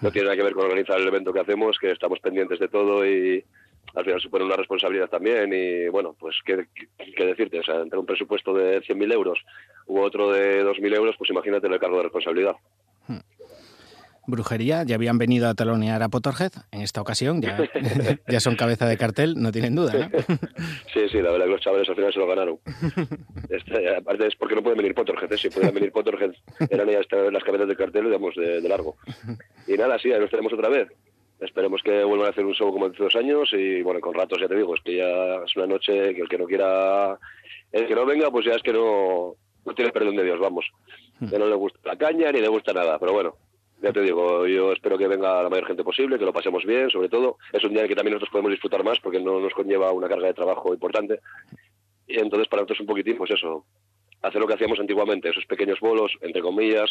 [0.00, 2.68] no tiene nada que ver con organizar el evento que hacemos, que estamos pendientes de
[2.68, 3.44] todo y
[3.94, 6.66] al final supone una responsabilidad también y bueno, pues qué,
[7.16, 9.38] qué- decirte, o sea, entre un presupuesto de 100.000 euros
[9.86, 12.54] u otro de 2.000 euros, pues imagínate el cargo de responsabilidad.
[14.26, 17.58] Brujería, ya habían venido a talonear a Potterhead, en esta ocasión ya,
[18.28, 20.08] ya son cabeza de cartel, no tienen duda, ¿no?
[20.94, 22.58] Sí, sí, la verdad que los chavales al final se lo ganaron.
[23.48, 25.38] Este, aparte es porque no pueden venir Potterhead, ¿eh?
[25.38, 26.32] si pudieran venir Potterhead
[26.68, 28.96] eran ya esta- las cabezas del cartel, digamos, de, de largo.
[29.66, 30.88] Y nada, sí, ahí los tenemos otra vez.
[31.40, 34.38] Esperemos que vuelvan a hacer un show como hace dos años y bueno, con ratos
[34.40, 37.18] ya te digo, es que ya es una noche que el que no quiera,
[37.72, 39.34] el que no venga, pues ya es que no,
[39.64, 40.66] no tiene perdón de Dios, vamos.
[41.18, 43.34] Que no le gusta la caña ni le gusta nada, pero bueno,
[43.82, 46.90] ya te digo, yo espero que venga la mayor gente posible, que lo pasemos bien,
[46.90, 47.38] sobre todo.
[47.52, 50.26] Es un día que también nosotros podemos disfrutar más porque no nos conlleva una carga
[50.26, 51.20] de trabajo importante.
[52.06, 53.64] Y entonces para nosotros un poquitín, pues eso,
[54.22, 56.90] hacer lo que hacíamos antiguamente, esos pequeños bolos, entre comillas,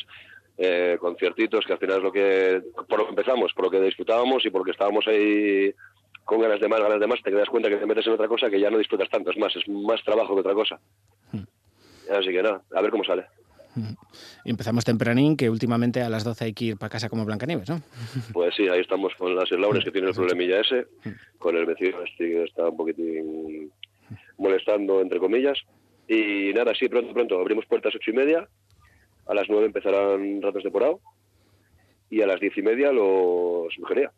[0.58, 3.82] eh, conciertitos, que al final es lo que, por lo que empezamos, por lo que
[3.82, 5.74] disfrutábamos y porque estábamos ahí
[6.26, 8.28] con ganas de más, ganas de más, te das cuenta que te metes en otra
[8.28, 10.80] cosa que ya no disfrutas tanto, es más, es más trabajo que otra cosa.
[12.12, 13.26] Así que nada, a ver cómo sale.
[14.44, 17.70] Y empezamos tempranín, que últimamente a las 12 hay que ir para casa como Blancanieves,
[17.70, 17.82] ¿no?
[18.34, 20.88] Pues sí, ahí estamos con las Laures que tiene el problemilla ese,
[21.38, 23.72] con el vecino este que está un poquitín
[24.38, 25.60] molestando, entre comillas.
[26.12, 28.50] Y nada, sí, pronto, pronto, abrimos puertas ocho y media,
[29.28, 31.00] a las nueve empezarán ratos de porao
[32.10, 34.12] y a las diez y media los brujería.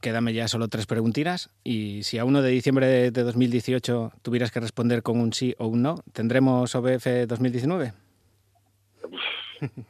[0.00, 4.52] Quédame ya solo tres preguntinas y si a 1 de diciembre de de 2018 tuvieras
[4.52, 7.92] que responder con un sí o un no, ¿tendremos OBF 2019?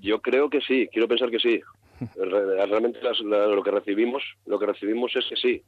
[0.00, 1.60] Yo creo que sí, quiero pensar que sí.
[2.16, 5.62] Re- Realmente las- la- lo que recibimos, lo que recibimos es que sí.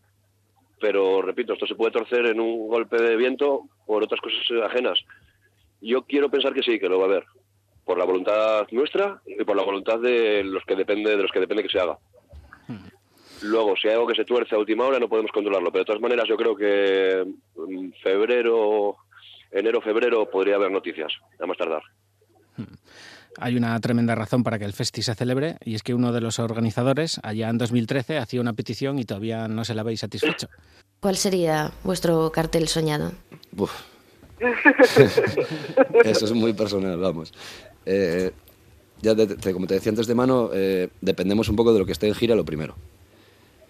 [0.82, 4.98] Pero repito, esto se puede torcer en un golpe de viento por otras cosas ajenas.
[5.80, 7.24] Yo quiero pensar que sí, que lo va a haber,
[7.84, 11.38] por la voluntad nuestra y por la voluntad de los que depende de los que
[11.38, 11.96] depende que se haga.
[13.42, 15.70] Luego, si hay algo que se tuerce a última hora, no podemos controlarlo.
[15.70, 17.24] Pero de todas maneras, yo creo que
[17.54, 18.96] mm, febrero,
[19.52, 21.82] enero, febrero podría haber noticias, a más tardar.
[23.38, 26.20] Hay una tremenda razón para que el festi se celebre y es que uno de
[26.20, 30.48] los organizadores, allá en 2013, hacía una petición y todavía no se la habéis satisfecho.
[31.00, 33.12] ¿Cuál sería vuestro cartel soñado?
[36.04, 37.32] Eso es muy personal, vamos.
[37.86, 38.32] Eh,
[39.00, 41.86] ya te- te- como te decía antes de mano, eh, dependemos un poco de lo
[41.86, 42.76] que esté en gira lo primero.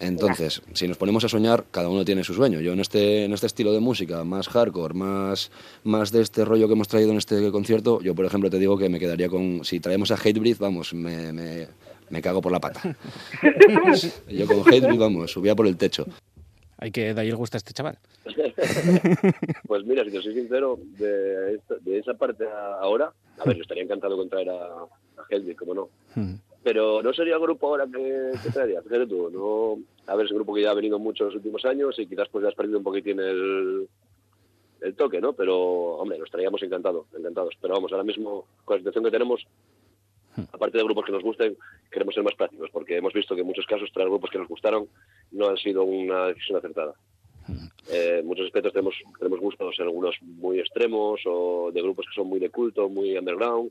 [0.02, 2.60] Entonces, si nos ponemos a soñar, cada uno tiene su sueño.
[2.60, 5.50] Yo en este, en este estilo de música, más hardcore, más,
[5.84, 8.76] más de este rollo que hemos traído en este concierto, yo por ejemplo te digo
[8.76, 11.68] que me quedaría con, si traemos a Hatebreed, vamos, me, me,
[12.10, 12.96] me cago por la pata.
[14.28, 16.06] yo con Hatebreed, vamos, subía por el techo.
[16.78, 17.98] Hay que darle el gusto a este chaval.
[19.66, 23.56] Pues mira, si te soy sincero, de, esta- de esa parte a ahora, a ver,
[23.56, 25.88] yo estaría encantado con traer a, a Helvig, como no.
[26.14, 26.34] Mm.
[26.62, 30.32] Pero no sería el grupo ahora que, que traería, fíjate tú, no, a ver, es
[30.32, 32.48] un grupo que ya ha venido mucho en los últimos años y quizás pues ya
[32.48, 33.88] has perdido un poquitín el,
[34.82, 35.32] el toque, ¿no?
[35.32, 35.56] Pero,
[35.96, 37.54] hombre, los traíamos encantado, encantados.
[37.60, 39.46] Pero vamos, ahora mismo, con la situación que tenemos,
[40.52, 41.56] aparte de grupos que nos gusten,
[41.90, 44.48] queremos ser más prácticos, porque hemos visto que en muchos casos traer grupos que nos
[44.48, 44.88] gustaron
[45.30, 46.94] no han sido una decisión acertada.
[47.90, 52.14] Eh, en muchos aspectos tenemos, tenemos gustos en algunos muy extremos o de grupos que
[52.14, 53.70] son muy de culto, muy underground,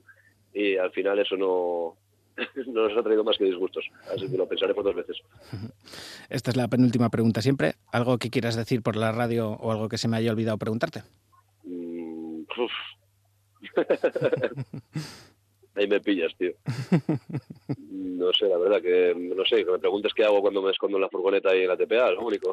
[0.53, 1.95] y al final eso no,
[2.67, 3.85] no nos ha traído más que disgustos.
[4.13, 5.17] Así que lo pensaremos dos veces.
[6.29, 7.75] Esta es la penúltima pregunta siempre.
[7.91, 11.03] ¿Algo que quieras decir por la radio o algo que se me haya olvidado preguntarte?
[11.63, 12.71] Mm, uf.
[15.75, 16.51] Ahí me pillas, tío.
[17.77, 20.97] No sé, la verdad que no sé, que me preguntes qué hago cuando me escondo
[20.97, 22.51] en la furgoneta y en la TPA, lo único.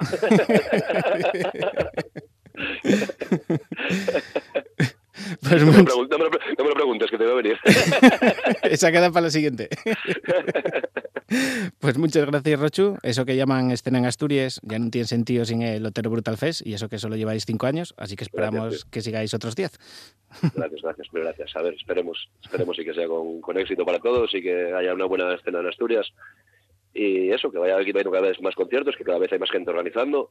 [5.48, 7.34] Pues No me, lo no me lo no me lo preguntes, que te va a
[7.34, 7.58] venir.
[8.62, 9.68] Esa queda para la siguiente.
[11.78, 12.96] Pues muchas gracias, Rochu.
[13.02, 16.66] Eso que llaman escena en Asturias ya no tiene sentido sin el Otero Brutal Fest
[16.66, 19.78] y eso que solo lleváis cinco años, así que esperamos Gracias, que sigáis otros diez.
[20.54, 21.54] Gracias, gracias, gracias.
[21.54, 24.94] A ver, esperemos, esperemos y que sea con, con éxito para todos y que haya
[24.94, 26.06] una buena escena en Asturias.
[27.00, 29.70] Y eso, que vaya habiendo cada vez más conciertos, que cada vez hay más gente
[29.70, 30.30] organizando.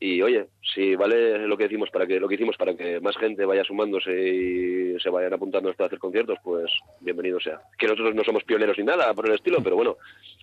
[0.00, 3.16] Y oye, si vale lo que decimos para que lo que hicimos para que más
[3.16, 7.60] gente vaya sumándose y se vayan apuntando a hacer conciertos, pues bienvenido sea.
[7.78, 9.96] Que nosotros no somos pioneros ni nada por el estilo, pero bueno,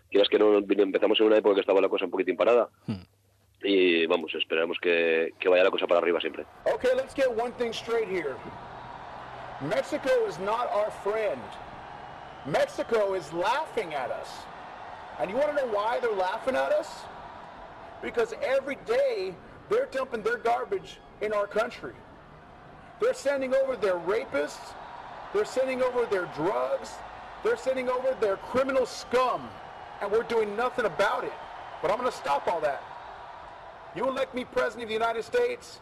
[0.09, 2.69] quieras que no empezamos en una época que estaba la cosa un poquitín parada.
[3.61, 6.45] y vamos, esperamos que, que vaya la cosa para arriba siempre.
[6.73, 8.37] Okay, let's get one thing straight here.
[9.59, 11.41] Mexico is not our friend.
[12.45, 14.48] Mexico is laughing at us.
[15.19, 16.89] And you want to know why they're laughing at us?
[18.01, 19.35] Because every day
[19.69, 21.93] they're dumping their garbage in our country.
[23.01, 24.73] They're sending over their rapists,
[25.33, 26.91] they're sending over their drugs,
[27.43, 29.49] they're sending over their criminal scum,
[30.01, 31.33] and we're doing nothing about it.
[31.81, 32.83] But I'm going to stop all that.
[33.95, 35.79] You elect me President of the United States,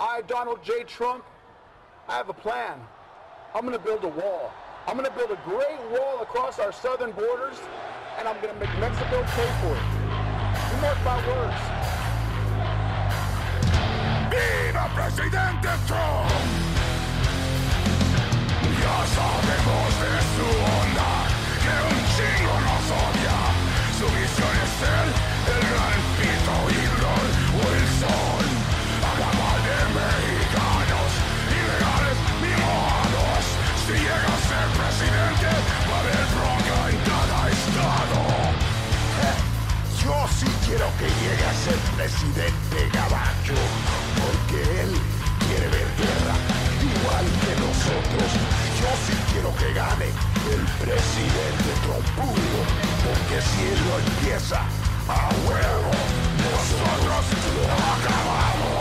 [0.00, 0.82] I, Donald J.
[0.84, 1.24] Trump,
[2.08, 2.80] I have a plan.
[3.54, 4.52] I'm going to build a wall.
[4.86, 7.56] I'm going to build a great wall across our southern borders,
[8.18, 9.86] and I'm going to make Mexico pay for it.
[10.70, 11.60] You mark my words.
[14.30, 16.30] ¡Viva presidente Trump!
[18.82, 20.46] Ya sabemos de su
[20.80, 21.12] onda,
[21.62, 23.38] que un chingo nos odia.
[23.98, 25.06] Su visión es ser
[25.54, 26.56] el gran pito
[27.56, 28.33] Wilson.
[40.66, 43.58] Quiero que llegue a ser presidente Gabacho,
[44.20, 44.92] porque él
[45.46, 46.36] quiere ver guerra,
[46.80, 48.28] igual que nosotros.
[48.80, 50.08] Yo sí quiero que gane
[50.54, 52.60] el presidente trompudo,
[53.04, 54.60] porque si él lo empieza,
[55.08, 55.92] a huevo,
[56.44, 57.24] nosotros
[57.56, 58.73] lo acabamos.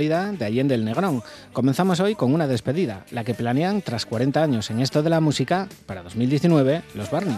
[0.00, 1.22] Actualidad de Allende el Negrón.
[1.52, 5.20] Comenzamos hoy con una despedida, la que planean tras 40 años en esto de la
[5.20, 7.36] música para 2019 los Barney.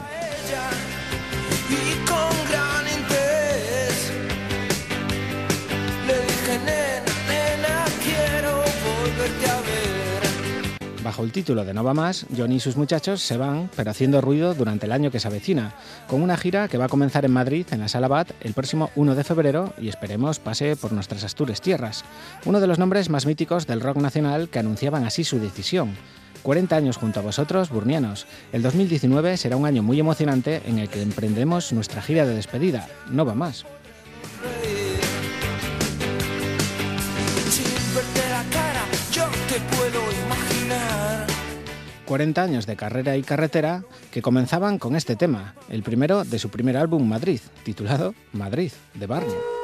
[11.02, 14.20] Bajo el título de No va más, Johnny y sus muchachos se van, pero haciendo
[14.20, 15.74] ruido durante el año que se avecina,
[16.12, 18.90] con una gira que va a comenzar en Madrid, en la Sala Bat, el próximo
[18.96, 22.04] 1 de febrero y esperemos pase por nuestras Astures tierras.
[22.44, 25.96] Uno de los nombres más míticos del rock nacional que anunciaban así su decisión.
[26.42, 28.26] 40 años junto a vosotros, burnianos.
[28.52, 32.88] El 2019 será un año muy emocionante en el que emprendemos nuestra gira de despedida.
[33.08, 33.64] No va más.
[42.12, 46.50] 40 años de carrera y carretera que comenzaban con este tema, el primero de su
[46.50, 49.61] primer álbum Madrid, titulado Madrid, de Barney.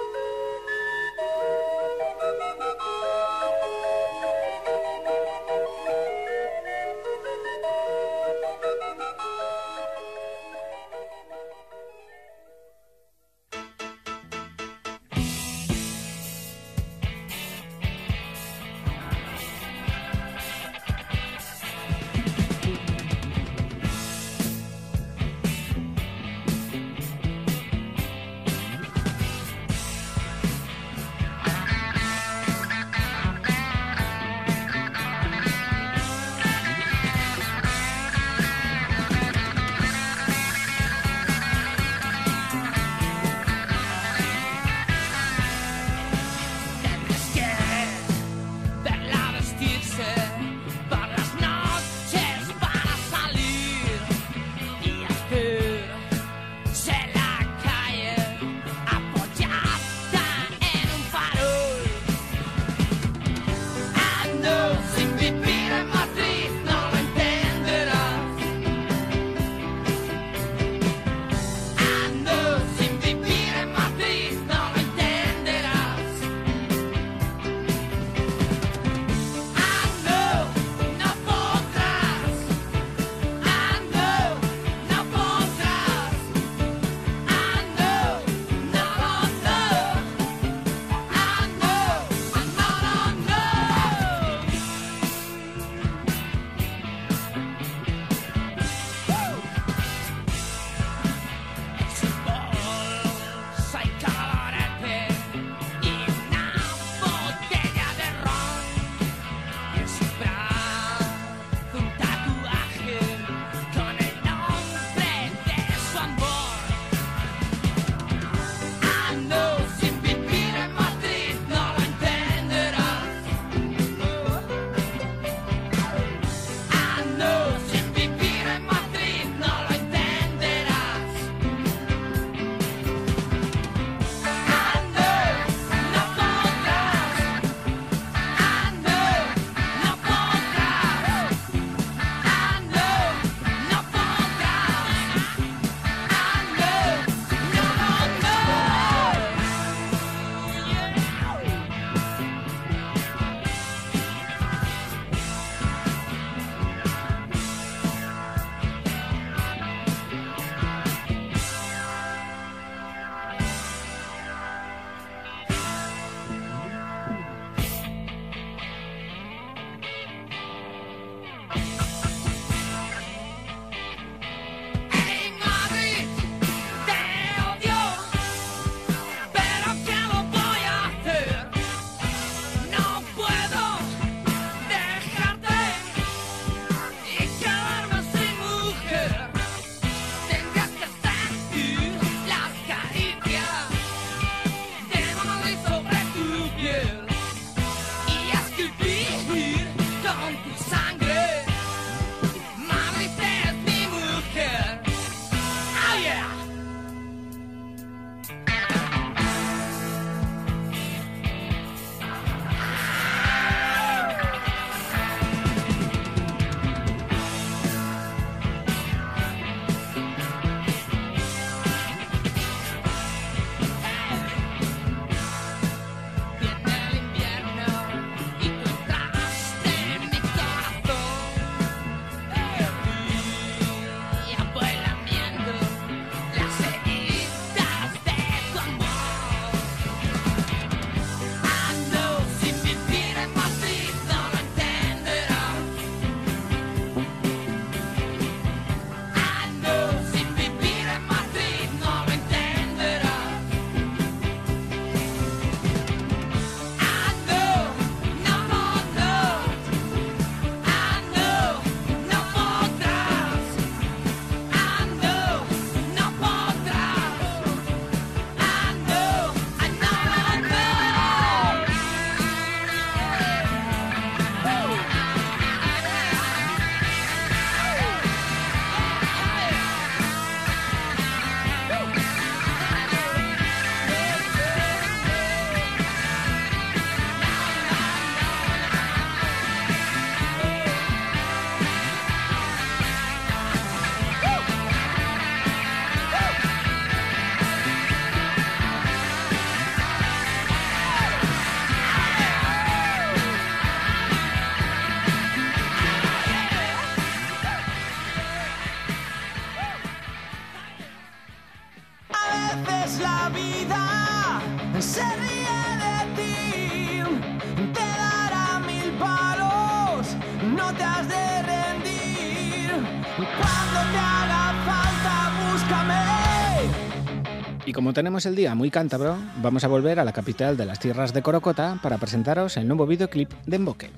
[327.88, 331.14] Como tenemos el día muy cántabro, vamos a volver a la capital de las tierras
[331.14, 333.90] de Corocota para presentaros el nuevo videoclip de Emboque.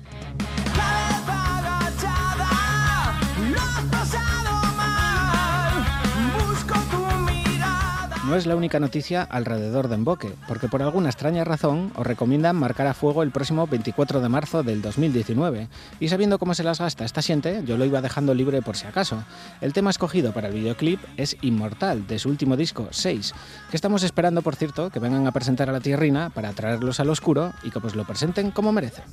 [8.31, 12.55] No es la única noticia alrededor de Emboque, porque por alguna extraña razón os recomiendan
[12.55, 15.67] marcar a fuego el próximo 24 de marzo del 2019.
[15.99, 18.87] Y sabiendo cómo se las gasta esta gente, yo lo iba dejando libre por si
[18.87, 19.21] acaso.
[19.59, 23.33] El tema escogido para el videoclip es Inmortal, de su último disco 6,
[23.69, 27.09] que estamos esperando, por cierto, que vengan a presentar a la tierrina para traerlos al
[27.09, 29.03] oscuro y que pues lo presenten como merecen.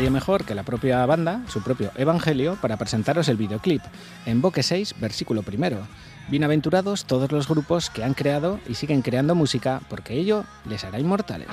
[0.00, 3.82] Nadie mejor que la propia banda, su propio evangelio, para presentaros el videoclip.
[4.24, 5.86] En Boque 6, versículo primero.
[6.28, 10.98] Bienaventurados todos los grupos que han creado y siguen creando música, porque ello les hará
[10.98, 11.48] inmortales.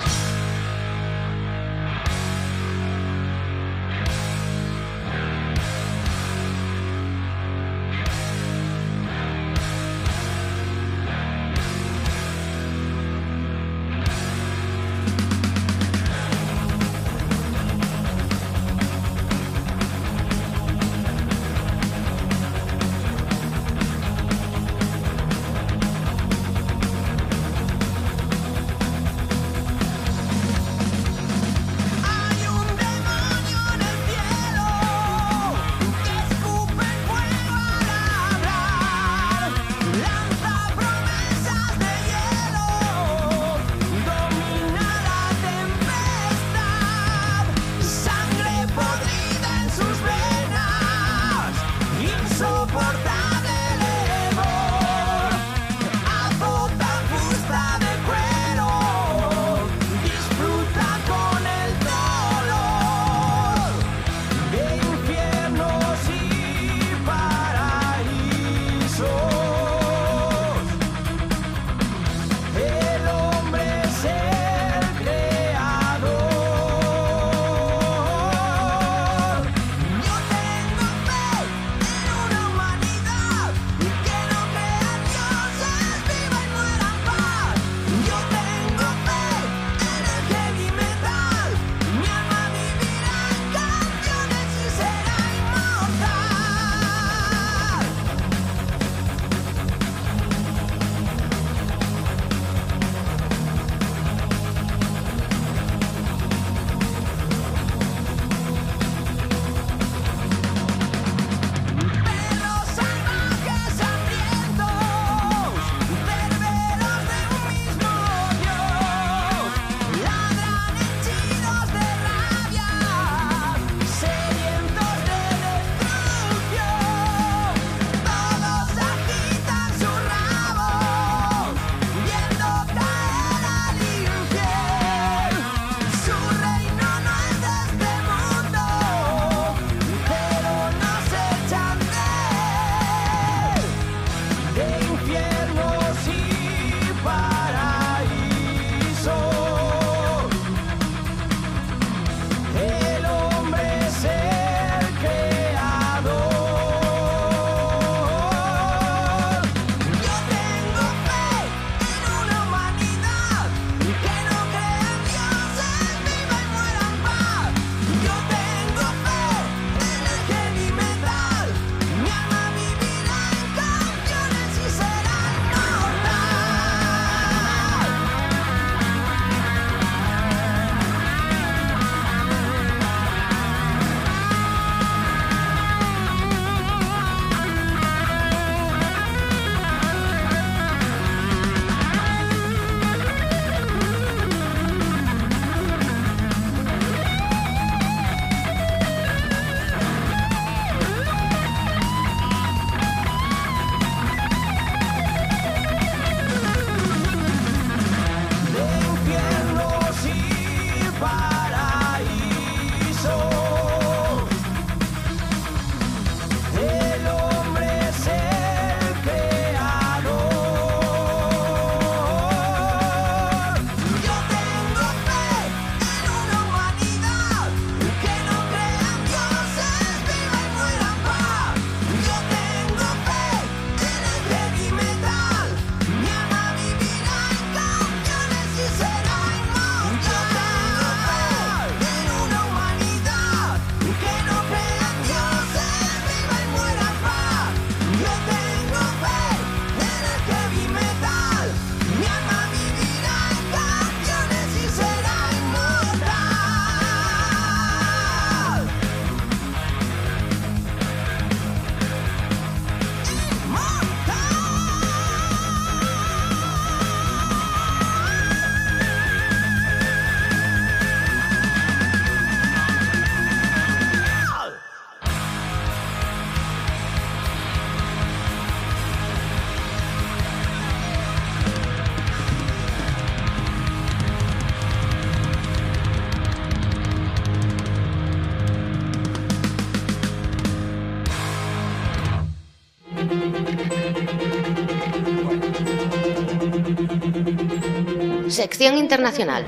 [298.38, 299.44] Sección internacional.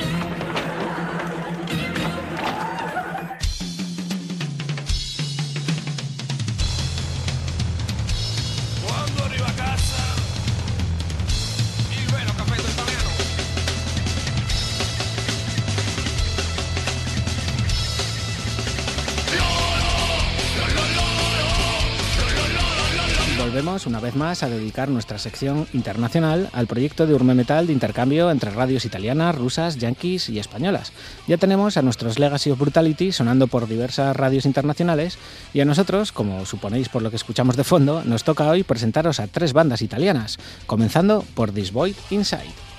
[24.00, 28.50] Vez más a dedicar nuestra sección internacional al proyecto de Urme Metal de intercambio entre
[28.50, 30.92] radios italianas, rusas, yankees y españolas.
[31.26, 35.18] Ya tenemos a nuestros Legacy of Brutality sonando por diversas radios internacionales
[35.52, 39.20] y a nosotros, como suponéis por lo que escuchamos de fondo, nos toca hoy presentaros
[39.20, 42.69] a tres bandas italianas, comenzando por This Void Inside.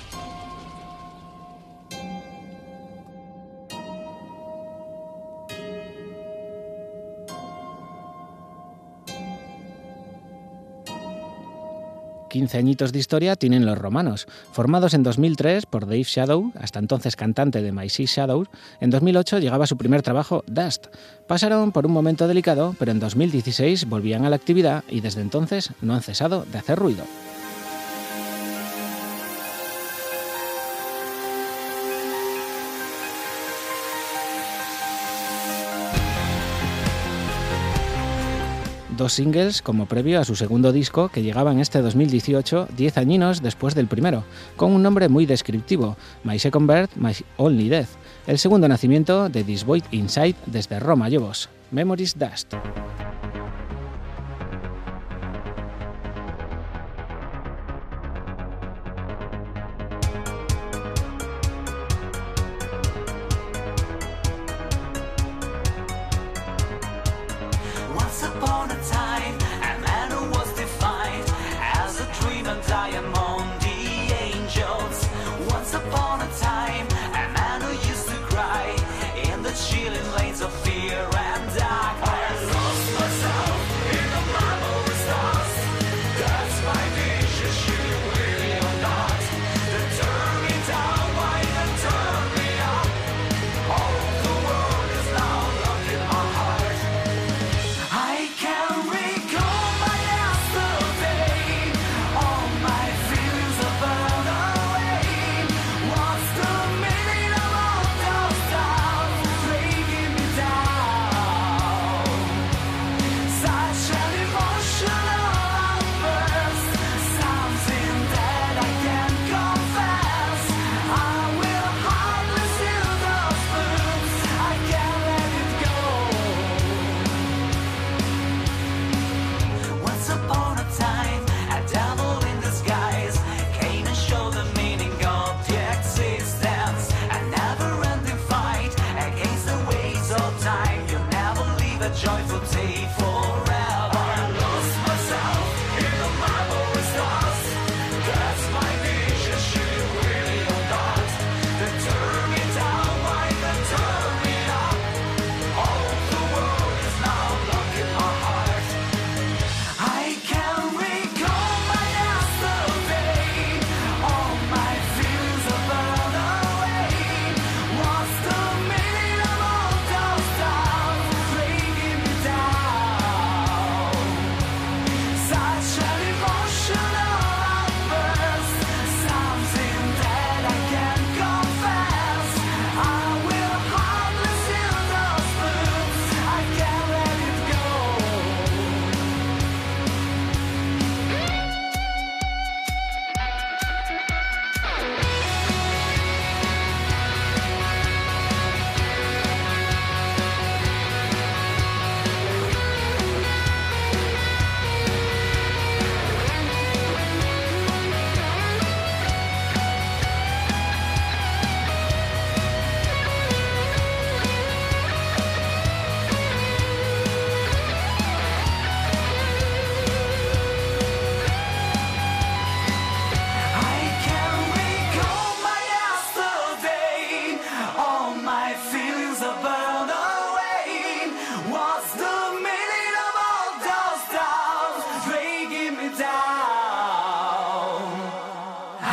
[12.31, 14.25] Quince añitos de historia tienen los romanos.
[14.53, 18.47] Formados en 2003 por Dave Shadow, hasta entonces cantante de My Sea Shadows,
[18.79, 20.87] en 2008 llegaba su primer trabajo, Dust.
[21.27, 25.71] Pasaron por un momento delicado, pero en 2016 volvían a la actividad y desde entonces
[25.81, 27.03] no han cesado de hacer ruido.
[39.01, 43.41] Dos singles como previo a su segundo disco que llegaba en este 2018, 10 añinos
[43.41, 44.23] después del primero,
[44.55, 47.89] con un nombre muy descriptivo, My Second Birth, My Only Death,
[48.27, 52.53] el segundo nacimiento de This Void Inside desde Roma Llevos, Memories Dust.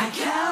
[0.09, 0.48] I can't.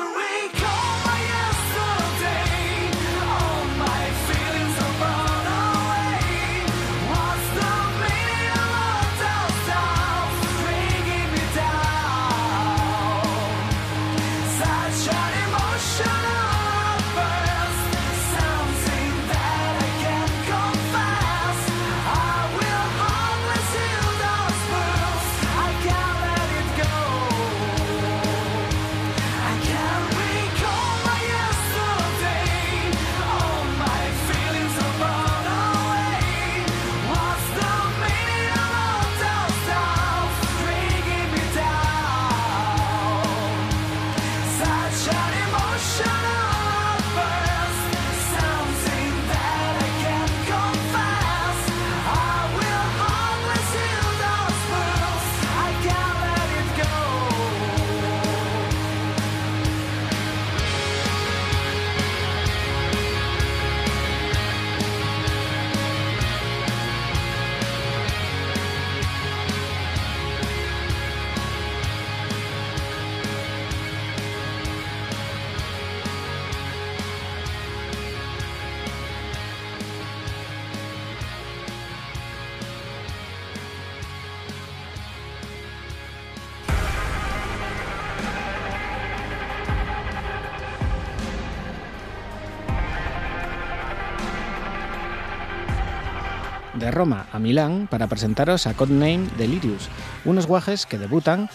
[96.87, 99.89] De Roma a Milán para presentaros a Codename Delirious,
[100.23, 101.49] unos guajes que debutan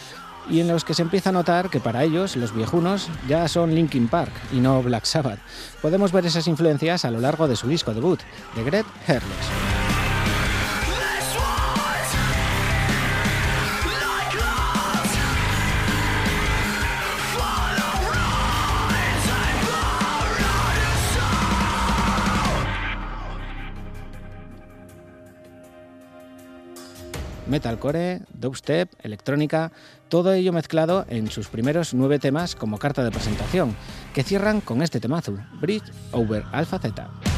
[0.50, 3.74] y en los que se empieza a notar que para ellos los viejunos ya son
[3.74, 5.40] Linkin Park y no Black Sabbath.
[5.80, 8.20] Podemos ver esas influencias a lo largo de su disco debut,
[8.54, 9.72] The Great Hairless.
[27.53, 29.70] Metalcore, dubstep, electrónica,
[30.09, 33.77] todo ello mezclado en sus primeros nueve temas como carta de presentación,
[34.15, 37.31] que cierran con este temazo, Bridge Over Alpha Z.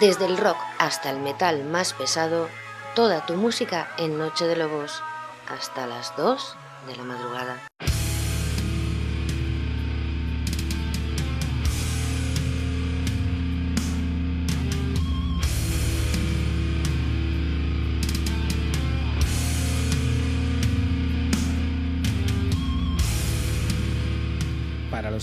[0.00, 2.48] Desde el rock hasta el metal más pesado,
[2.94, 5.02] toda tu música en Noche de Lobos,
[5.46, 6.56] hasta las 2
[6.86, 7.49] de la madrugada.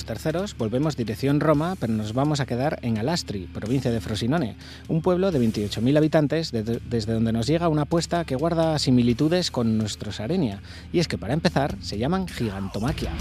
[0.05, 4.55] Terceros, volvemos dirección Roma, pero nos vamos a quedar en Alastri, provincia de Frosinone,
[4.87, 9.51] un pueblo de 28.000 habitantes de- desde donde nos llega una apuesta que guarda similitudes
[9.51, 10.61] con nuestro Sarenia.
[10.91, 13.11] Y es que para empezar, se llaman Gigantomaquia.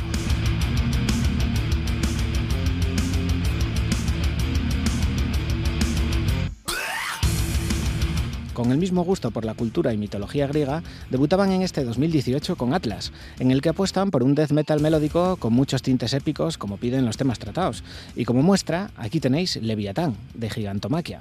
[8.56, 12.72] Con el mismo gusto por la cultura y mitología griega, debutaban en este 2018 con
[12.72, 16.78] Atlas, en el que apuestan por un death metal melódico con muchos tintes épicos como
[16.78, 17.84] piden los temas tratados.
[18.14, 21.20] Y como muestra, aquí tenéis Leviatán, de Gigantomaquia.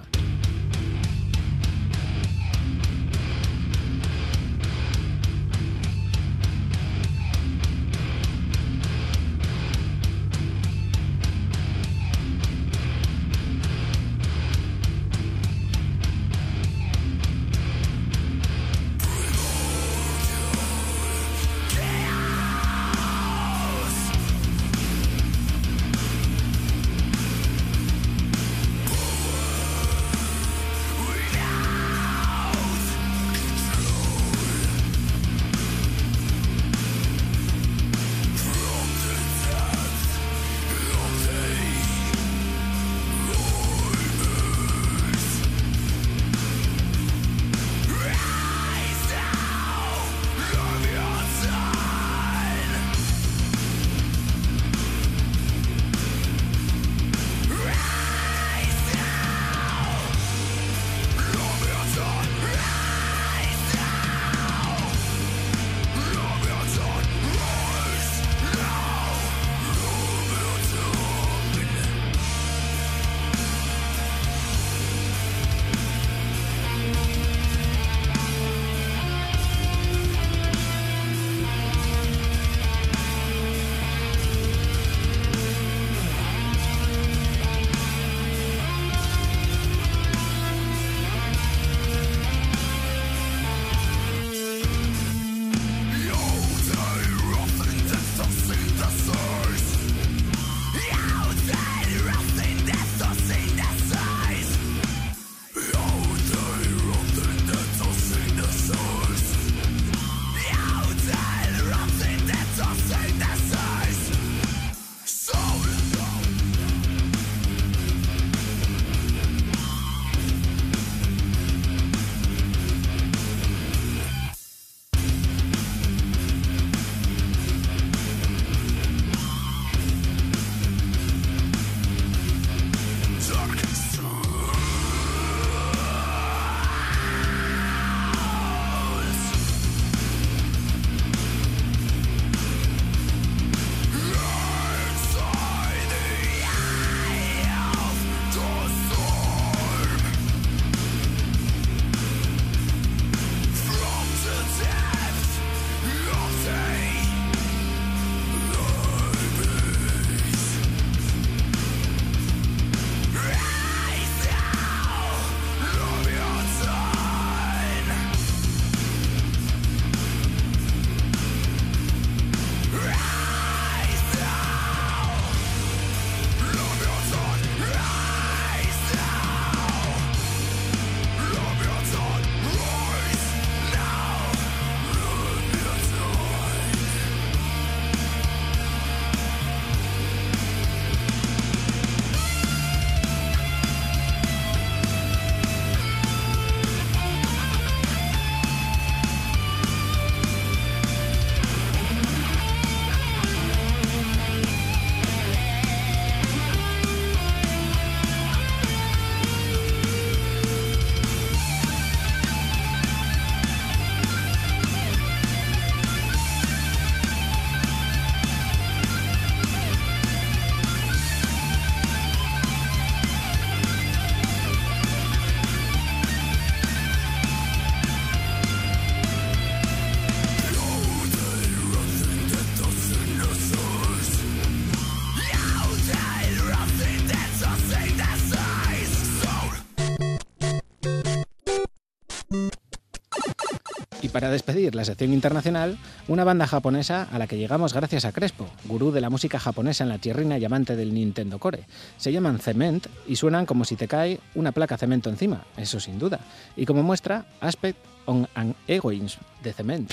[244.25, 245.77] Para despedir la sección internacional,
[246.07, 249.83] una banda japonesa a la que llegamos gracias a Crespo, gurú de la música japonesa
[249.83, 251.67] en la tierrina y amante del Nintendo Core.
[251.97, 255.99] Se llaman Cement y suenan como si te cae una placa cemento encima, eso sin
[255.99, 256.21] duda.
[256.55, 257.77] Y como muestra, Aspect
[258.07, 259.91] on an Egoism de Cement.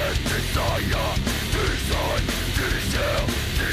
[0.00, 1.18] Ancient desire
[1.50, 2.22] Desire
[2.78, 3.68] to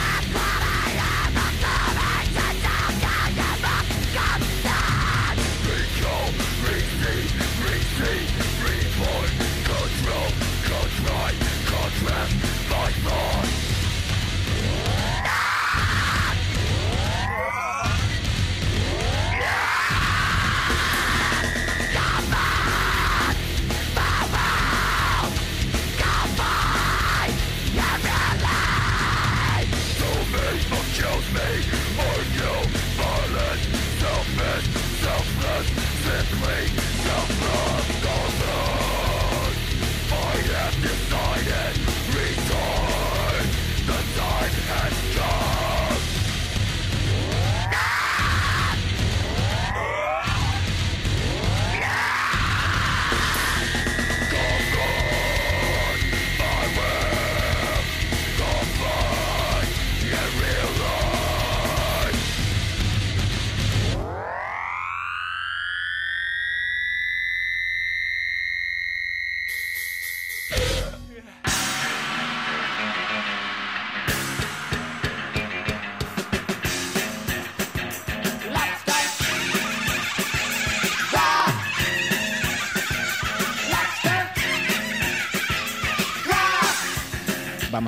[0.00, 3.86] my body of the common Since I'm down the book
[4.16, 5.36] Comes down
[5.68, 8.32] Become Receive Receive
[8.64, 9.30] Reborn
[9.68, 10.32] Control
[10.64, 11.32] Control
[12.70, 13.31] My mind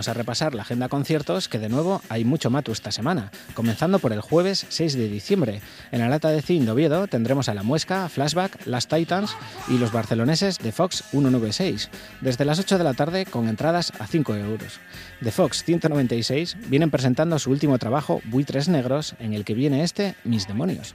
[0.06, 4.12] A repasar la agenda conciertos, que de nuevo hay mucho matu esta semana, comenzando por
[4.12, 5.62] el jueves 6 de diciembre.
[5.92, 9.34] En la lata de Cine Oviedo tendremos a La Muesca, Flashback, Las Titans
[9.68, 11.88] y los barceloneses de Fox 196,
[12.20, 14.80] desde las 8 de la tarde con entradas a 5 euros.
[15.20, 20.16] De Fox 196 vienen presentando su último trabajo, Buitres Negros, en el que viene este
[20.24, 20.94] Mis Demonios.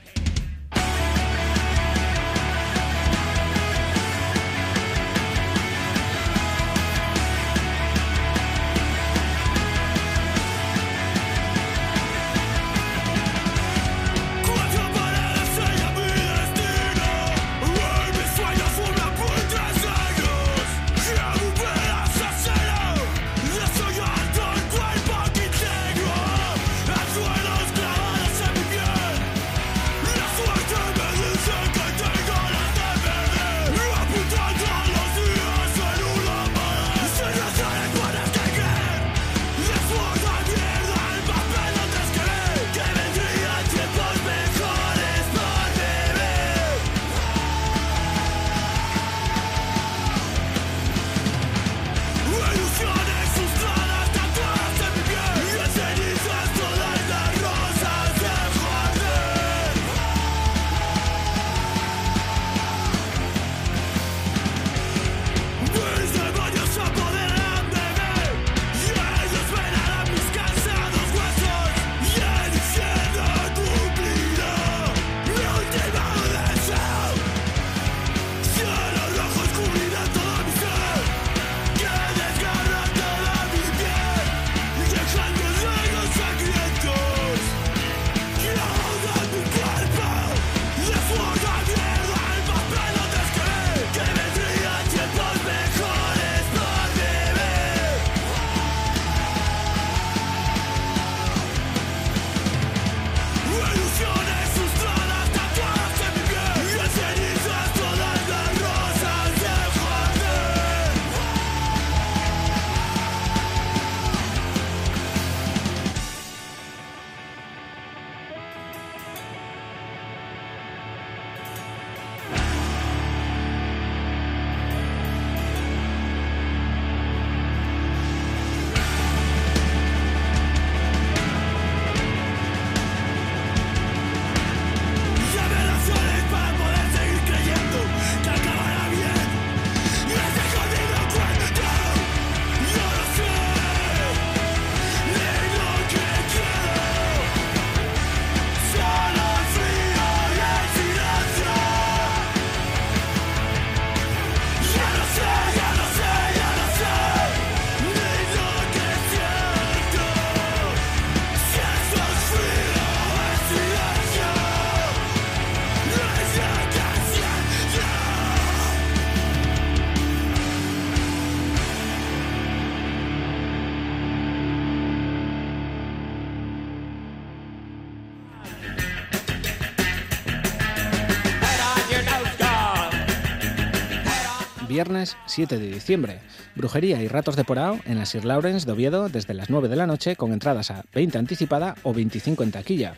[185.40, 186.20] 7 de diciembre.
[186.54, 189.78] Brujería y ratos de porao en la Sir Lawrence de Oviedo desde las 9 de
[189.78, 192.96] la noche con entradas a 20 anticipada o 25 en taquilla.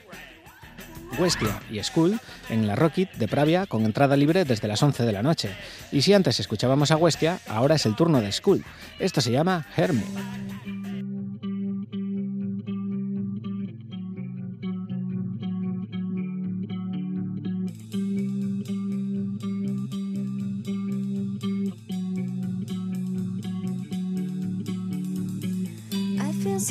[1.20, 2.20] Westia y School
[2.50, 5.52] en la Rocket de Pravia con entrada libre desde las 11 de la noche.
[5.92, 8.66] Y si antes escuchábamos a Westia, ahora es el turno de School.
[8.98, 10.51] Esto se llama Hermit.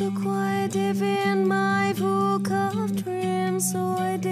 [0.01, 4.30] So quiet deep in my book of dreams, so I didn't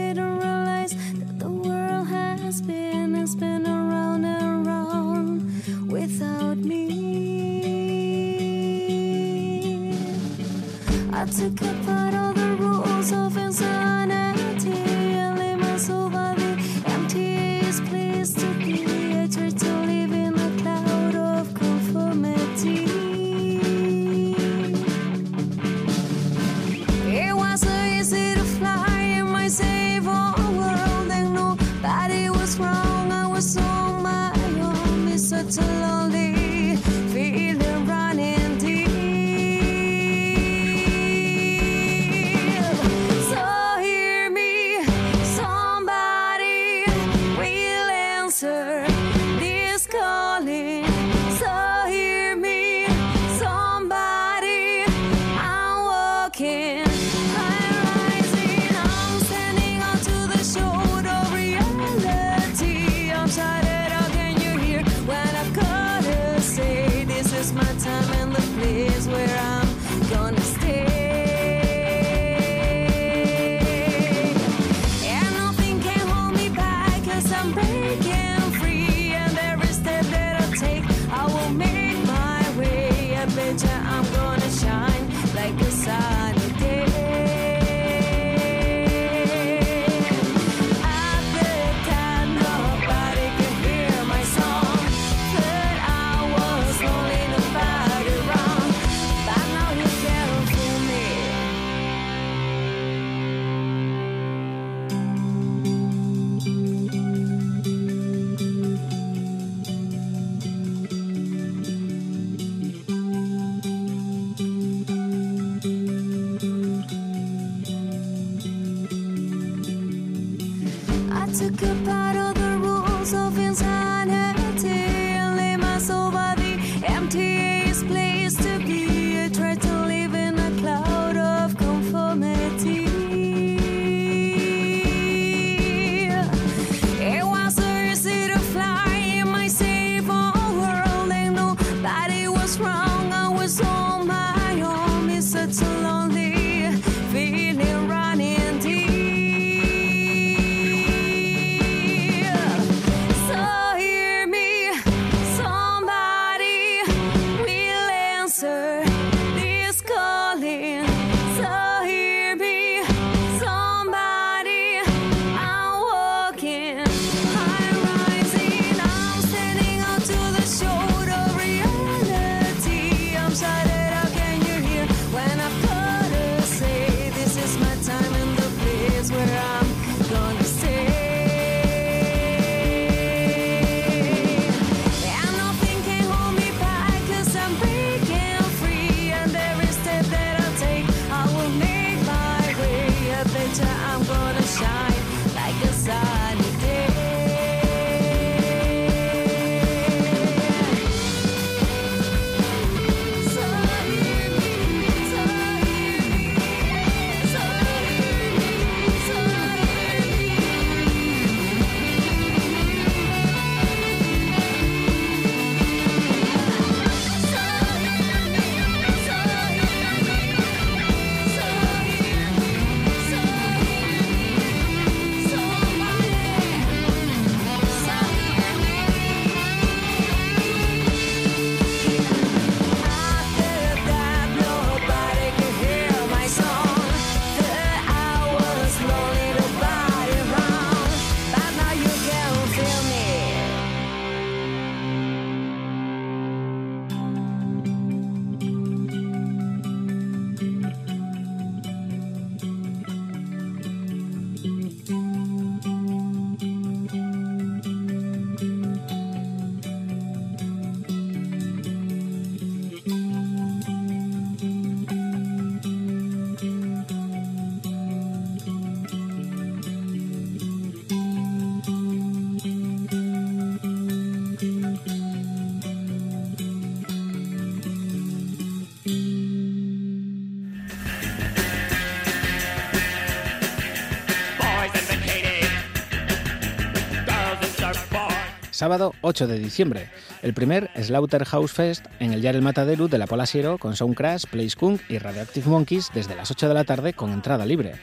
[288.58, 289.88] sábado 8 de diciembre.
[290.20, 294.80] El primer Slaughterhouse Fest en el Yarel Matadero de la Polasiero con Soundcrash, Play Skunk
[294.88, 297.74] y Radioactive Monkeys desde las 8 de la tarde con entrada libre.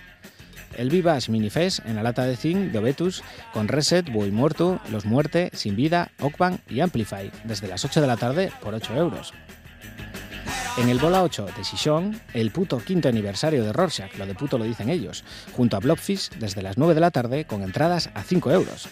[0.75, 3.23] El Vivas Minifest en la lata de zinc de Obetus
[3.53, 8.07] con Reset, Boy Muerto, Los Muerte, Sin Vida, Ockban y Amplify desde las 8 de
[8.07, 9.33] la tarde por 8 euros.
[10.77, 14.57] En el Bola 8 de Sichon, el puto quinto aniversario de Rorschach, lo de puto
[14.57, 15.23] lo dicen ellos,
[15.53, 18.89] junto a Blobfish desde las 9 de la tarde con entradas a 5 euros.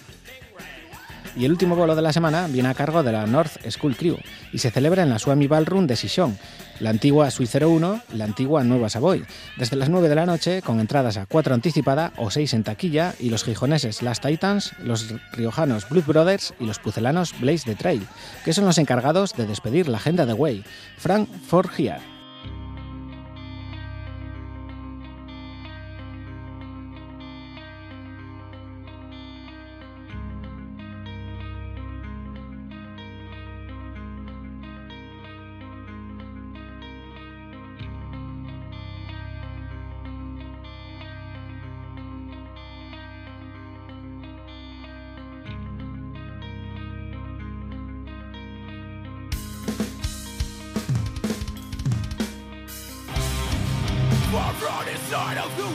[1.36, 4.18] Y el último bolo de la semana viene a cargo de la North School Crew
[4.52, 6.38] y se celebra en la Swami Ballroom de Sichon,
[6.80, 9.26] la antigua Sui 01, la antigua Nueva Savoy,
[9.58, 13.16] desde las 9 de la noche con entradas a 4 anticipada o 6 en taquilla
[13.20, 18.06] y los gijoneses Last Titans, los riojanos Blood Brothers y los pucelanos Blaze the Trail,
[18.46, 20.64] que son los encargados de despedir la agenda de Way,
[20.98, 22.13] Frank Forgier.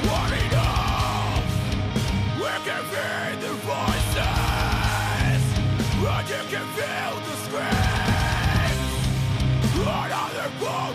[2.37, 5.41] we can hear the voices,
[6.05, 8.09] and you can feel the screams.
[9.81, 10.88] Another boat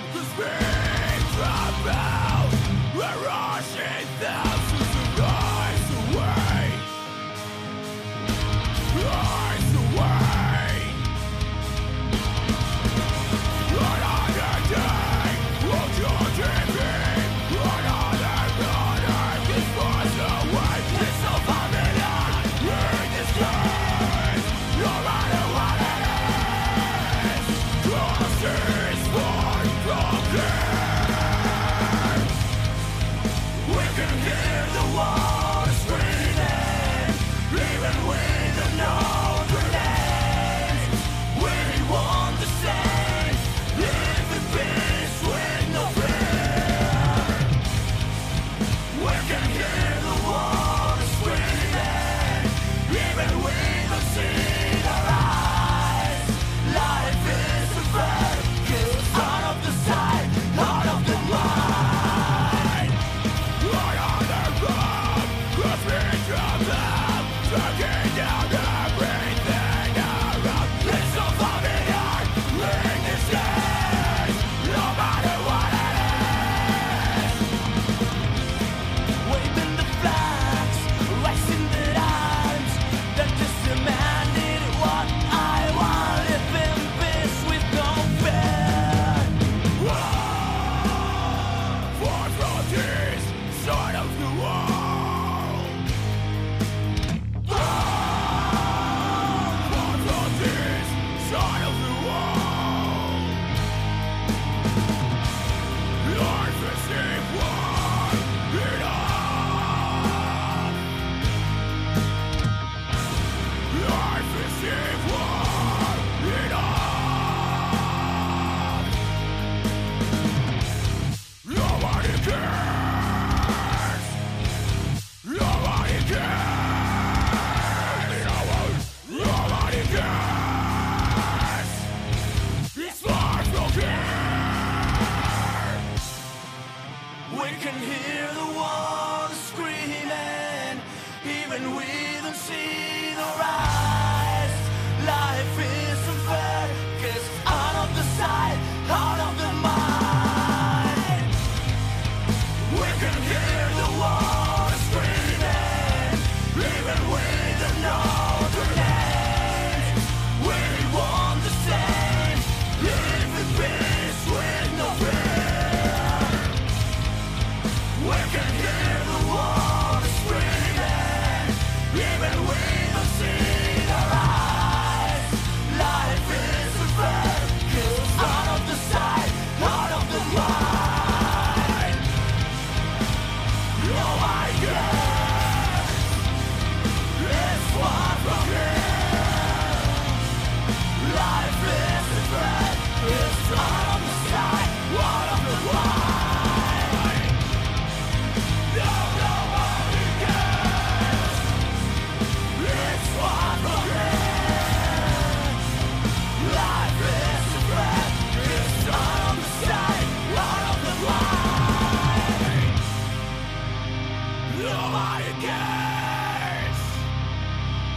[214.93, 216.85] my gaze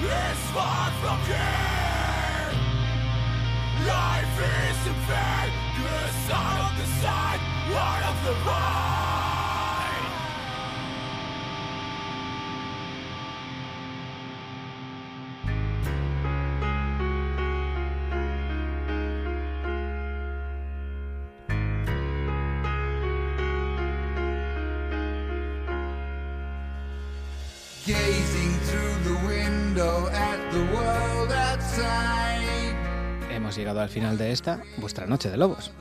[0.04, 2.52] is far from here.
[3.88, 4.98] Life is unfair.
[5.08, 5.68] vain.
[6.28, 7.42] Side of the side,
[7.72, 8.87] one of the right.
[33.68, 35.72] Llegado al final de esta, vuestra noche de lobos.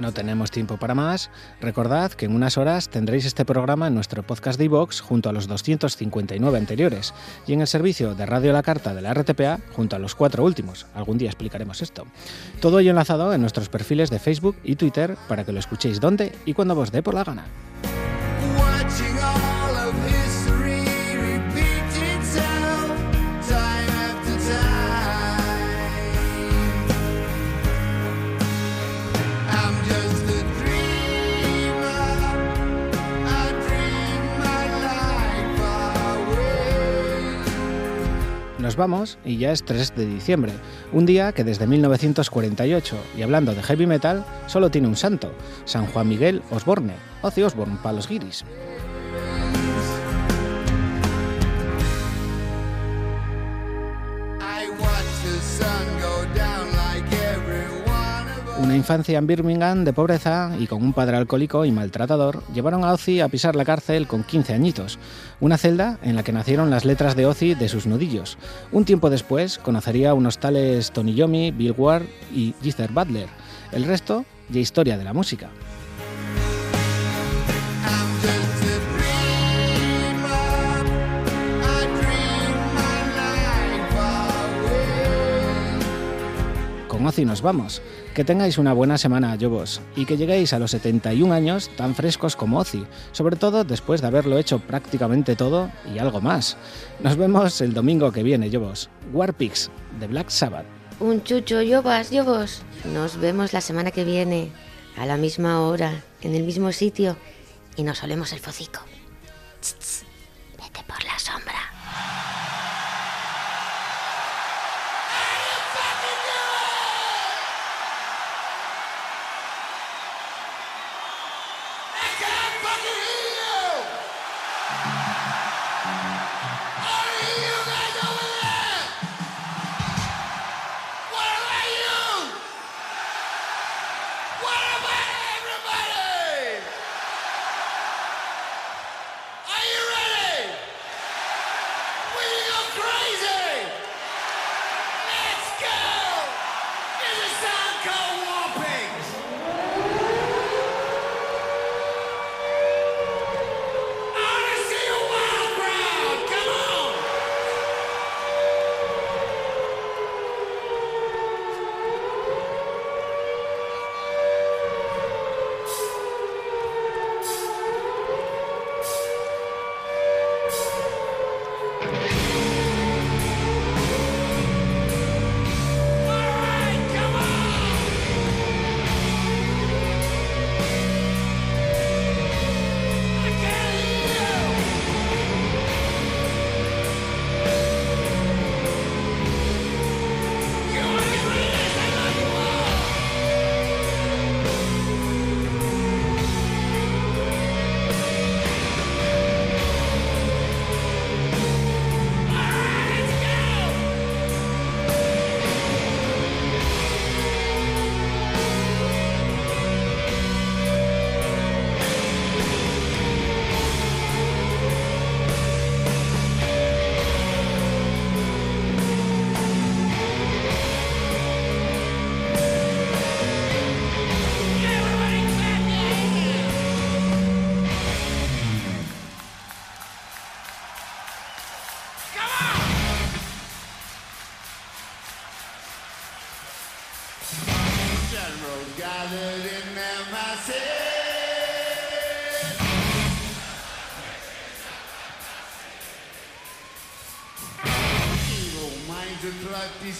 [0.00, 1.30] No tenemos tiempo para más.
[1.60, 5.32] Recordad que en unas horas tendréis este programa en nuestro podcast de iVox junto a
[5.32, 7.14] los 259 anteriores
[7.46, 10.44] y en el servicio de Radio La Carta de la RTPA junto a los cuatro
[10.44, 10.86] últimos.
[10.94, 12.06] Algún día explicaremos esto.
[12.60, 16.32] Todo ello enlazado en nuestros perfiles de Facebook y Twitter para que lo escuchéis donde
[16.44, 17.44] y cuando os dé por la gana.
[38.66, 40.50] Nos vamos y ya es 3 de diciembre,
[40.92, 45.30] un día que desde 1948, y hablando de heavy metal, solo tiene un santo,
[45.66, 48.08] San Juan Miguel Osborne, Ozzy Osbourne para los.
[58.58, 62.92] Una infancia en Birmingham de pobreza y con un padre alcohólico y maltratador llevaron a
[62.94, 64.98] Ozzy a pisar la cárcel con 15 añitos,
[65.40, 68.38] una celda en la que nacieron las letras de Ozzy de sus nudillos.
[68.72, 73.28] Un tiempo después conocería a unos tales Tony Yomi, Bill Ward y Geezer Butler.
[73.72, 75.50] El resto, ya historia de la música.
[86.88, 87.82] Con Ozzy nos vamos.
[88.16, 92.34] Que tengáis una buena semana, Yobos, y que lleguéis a los 71 años tan frescos
[92.34, 96.56] como Ozzy, sobre todo después de haberlo hecho prácticamente todo y algo más.
[97.00, 98.88] Nos vemos el domingo que viene, Yobos.
[99.12, 99.70] Warpix,
[100.00, 100.64] de Black Sabbath.
[100.98, 102.62] Un chucho, yobas, yobos.
[102.94, 104.50] Nos vemos la semana que viene,
[104.96, 107.18] a la misma hora, en el mismo sitio,
[107.76, 108.80] y nos olemos el focico.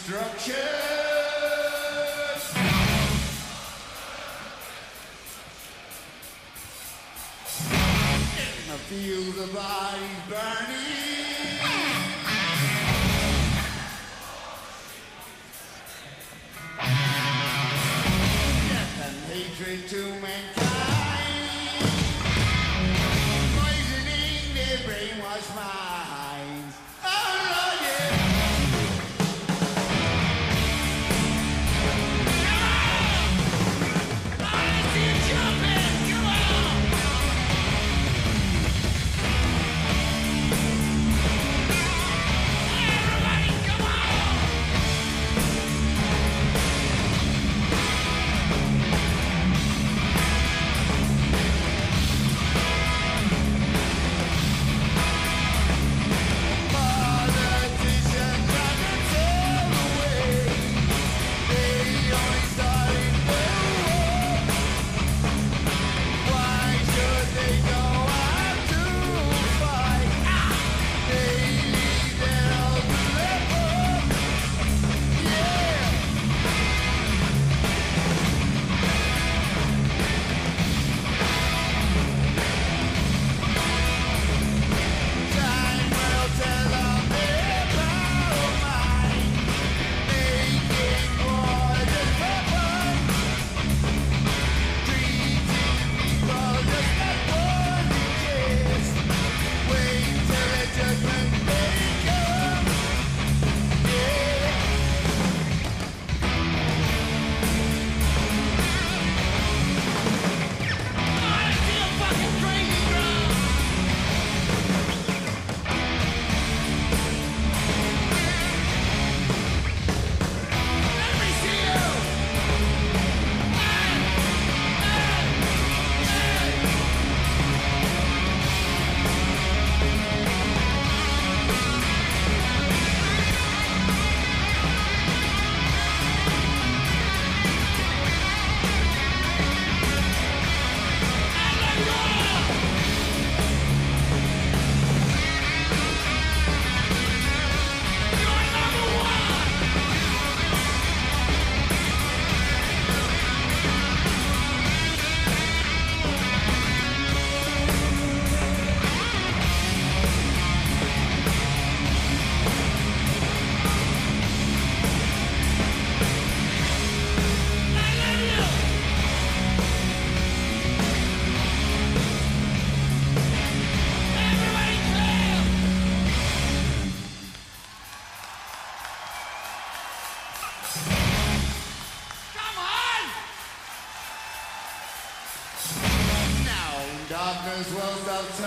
[0.06, 0.65] Destruction.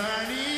[0.00, 0.49] Sarnia.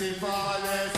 [0.00, 0.93] Mercy for their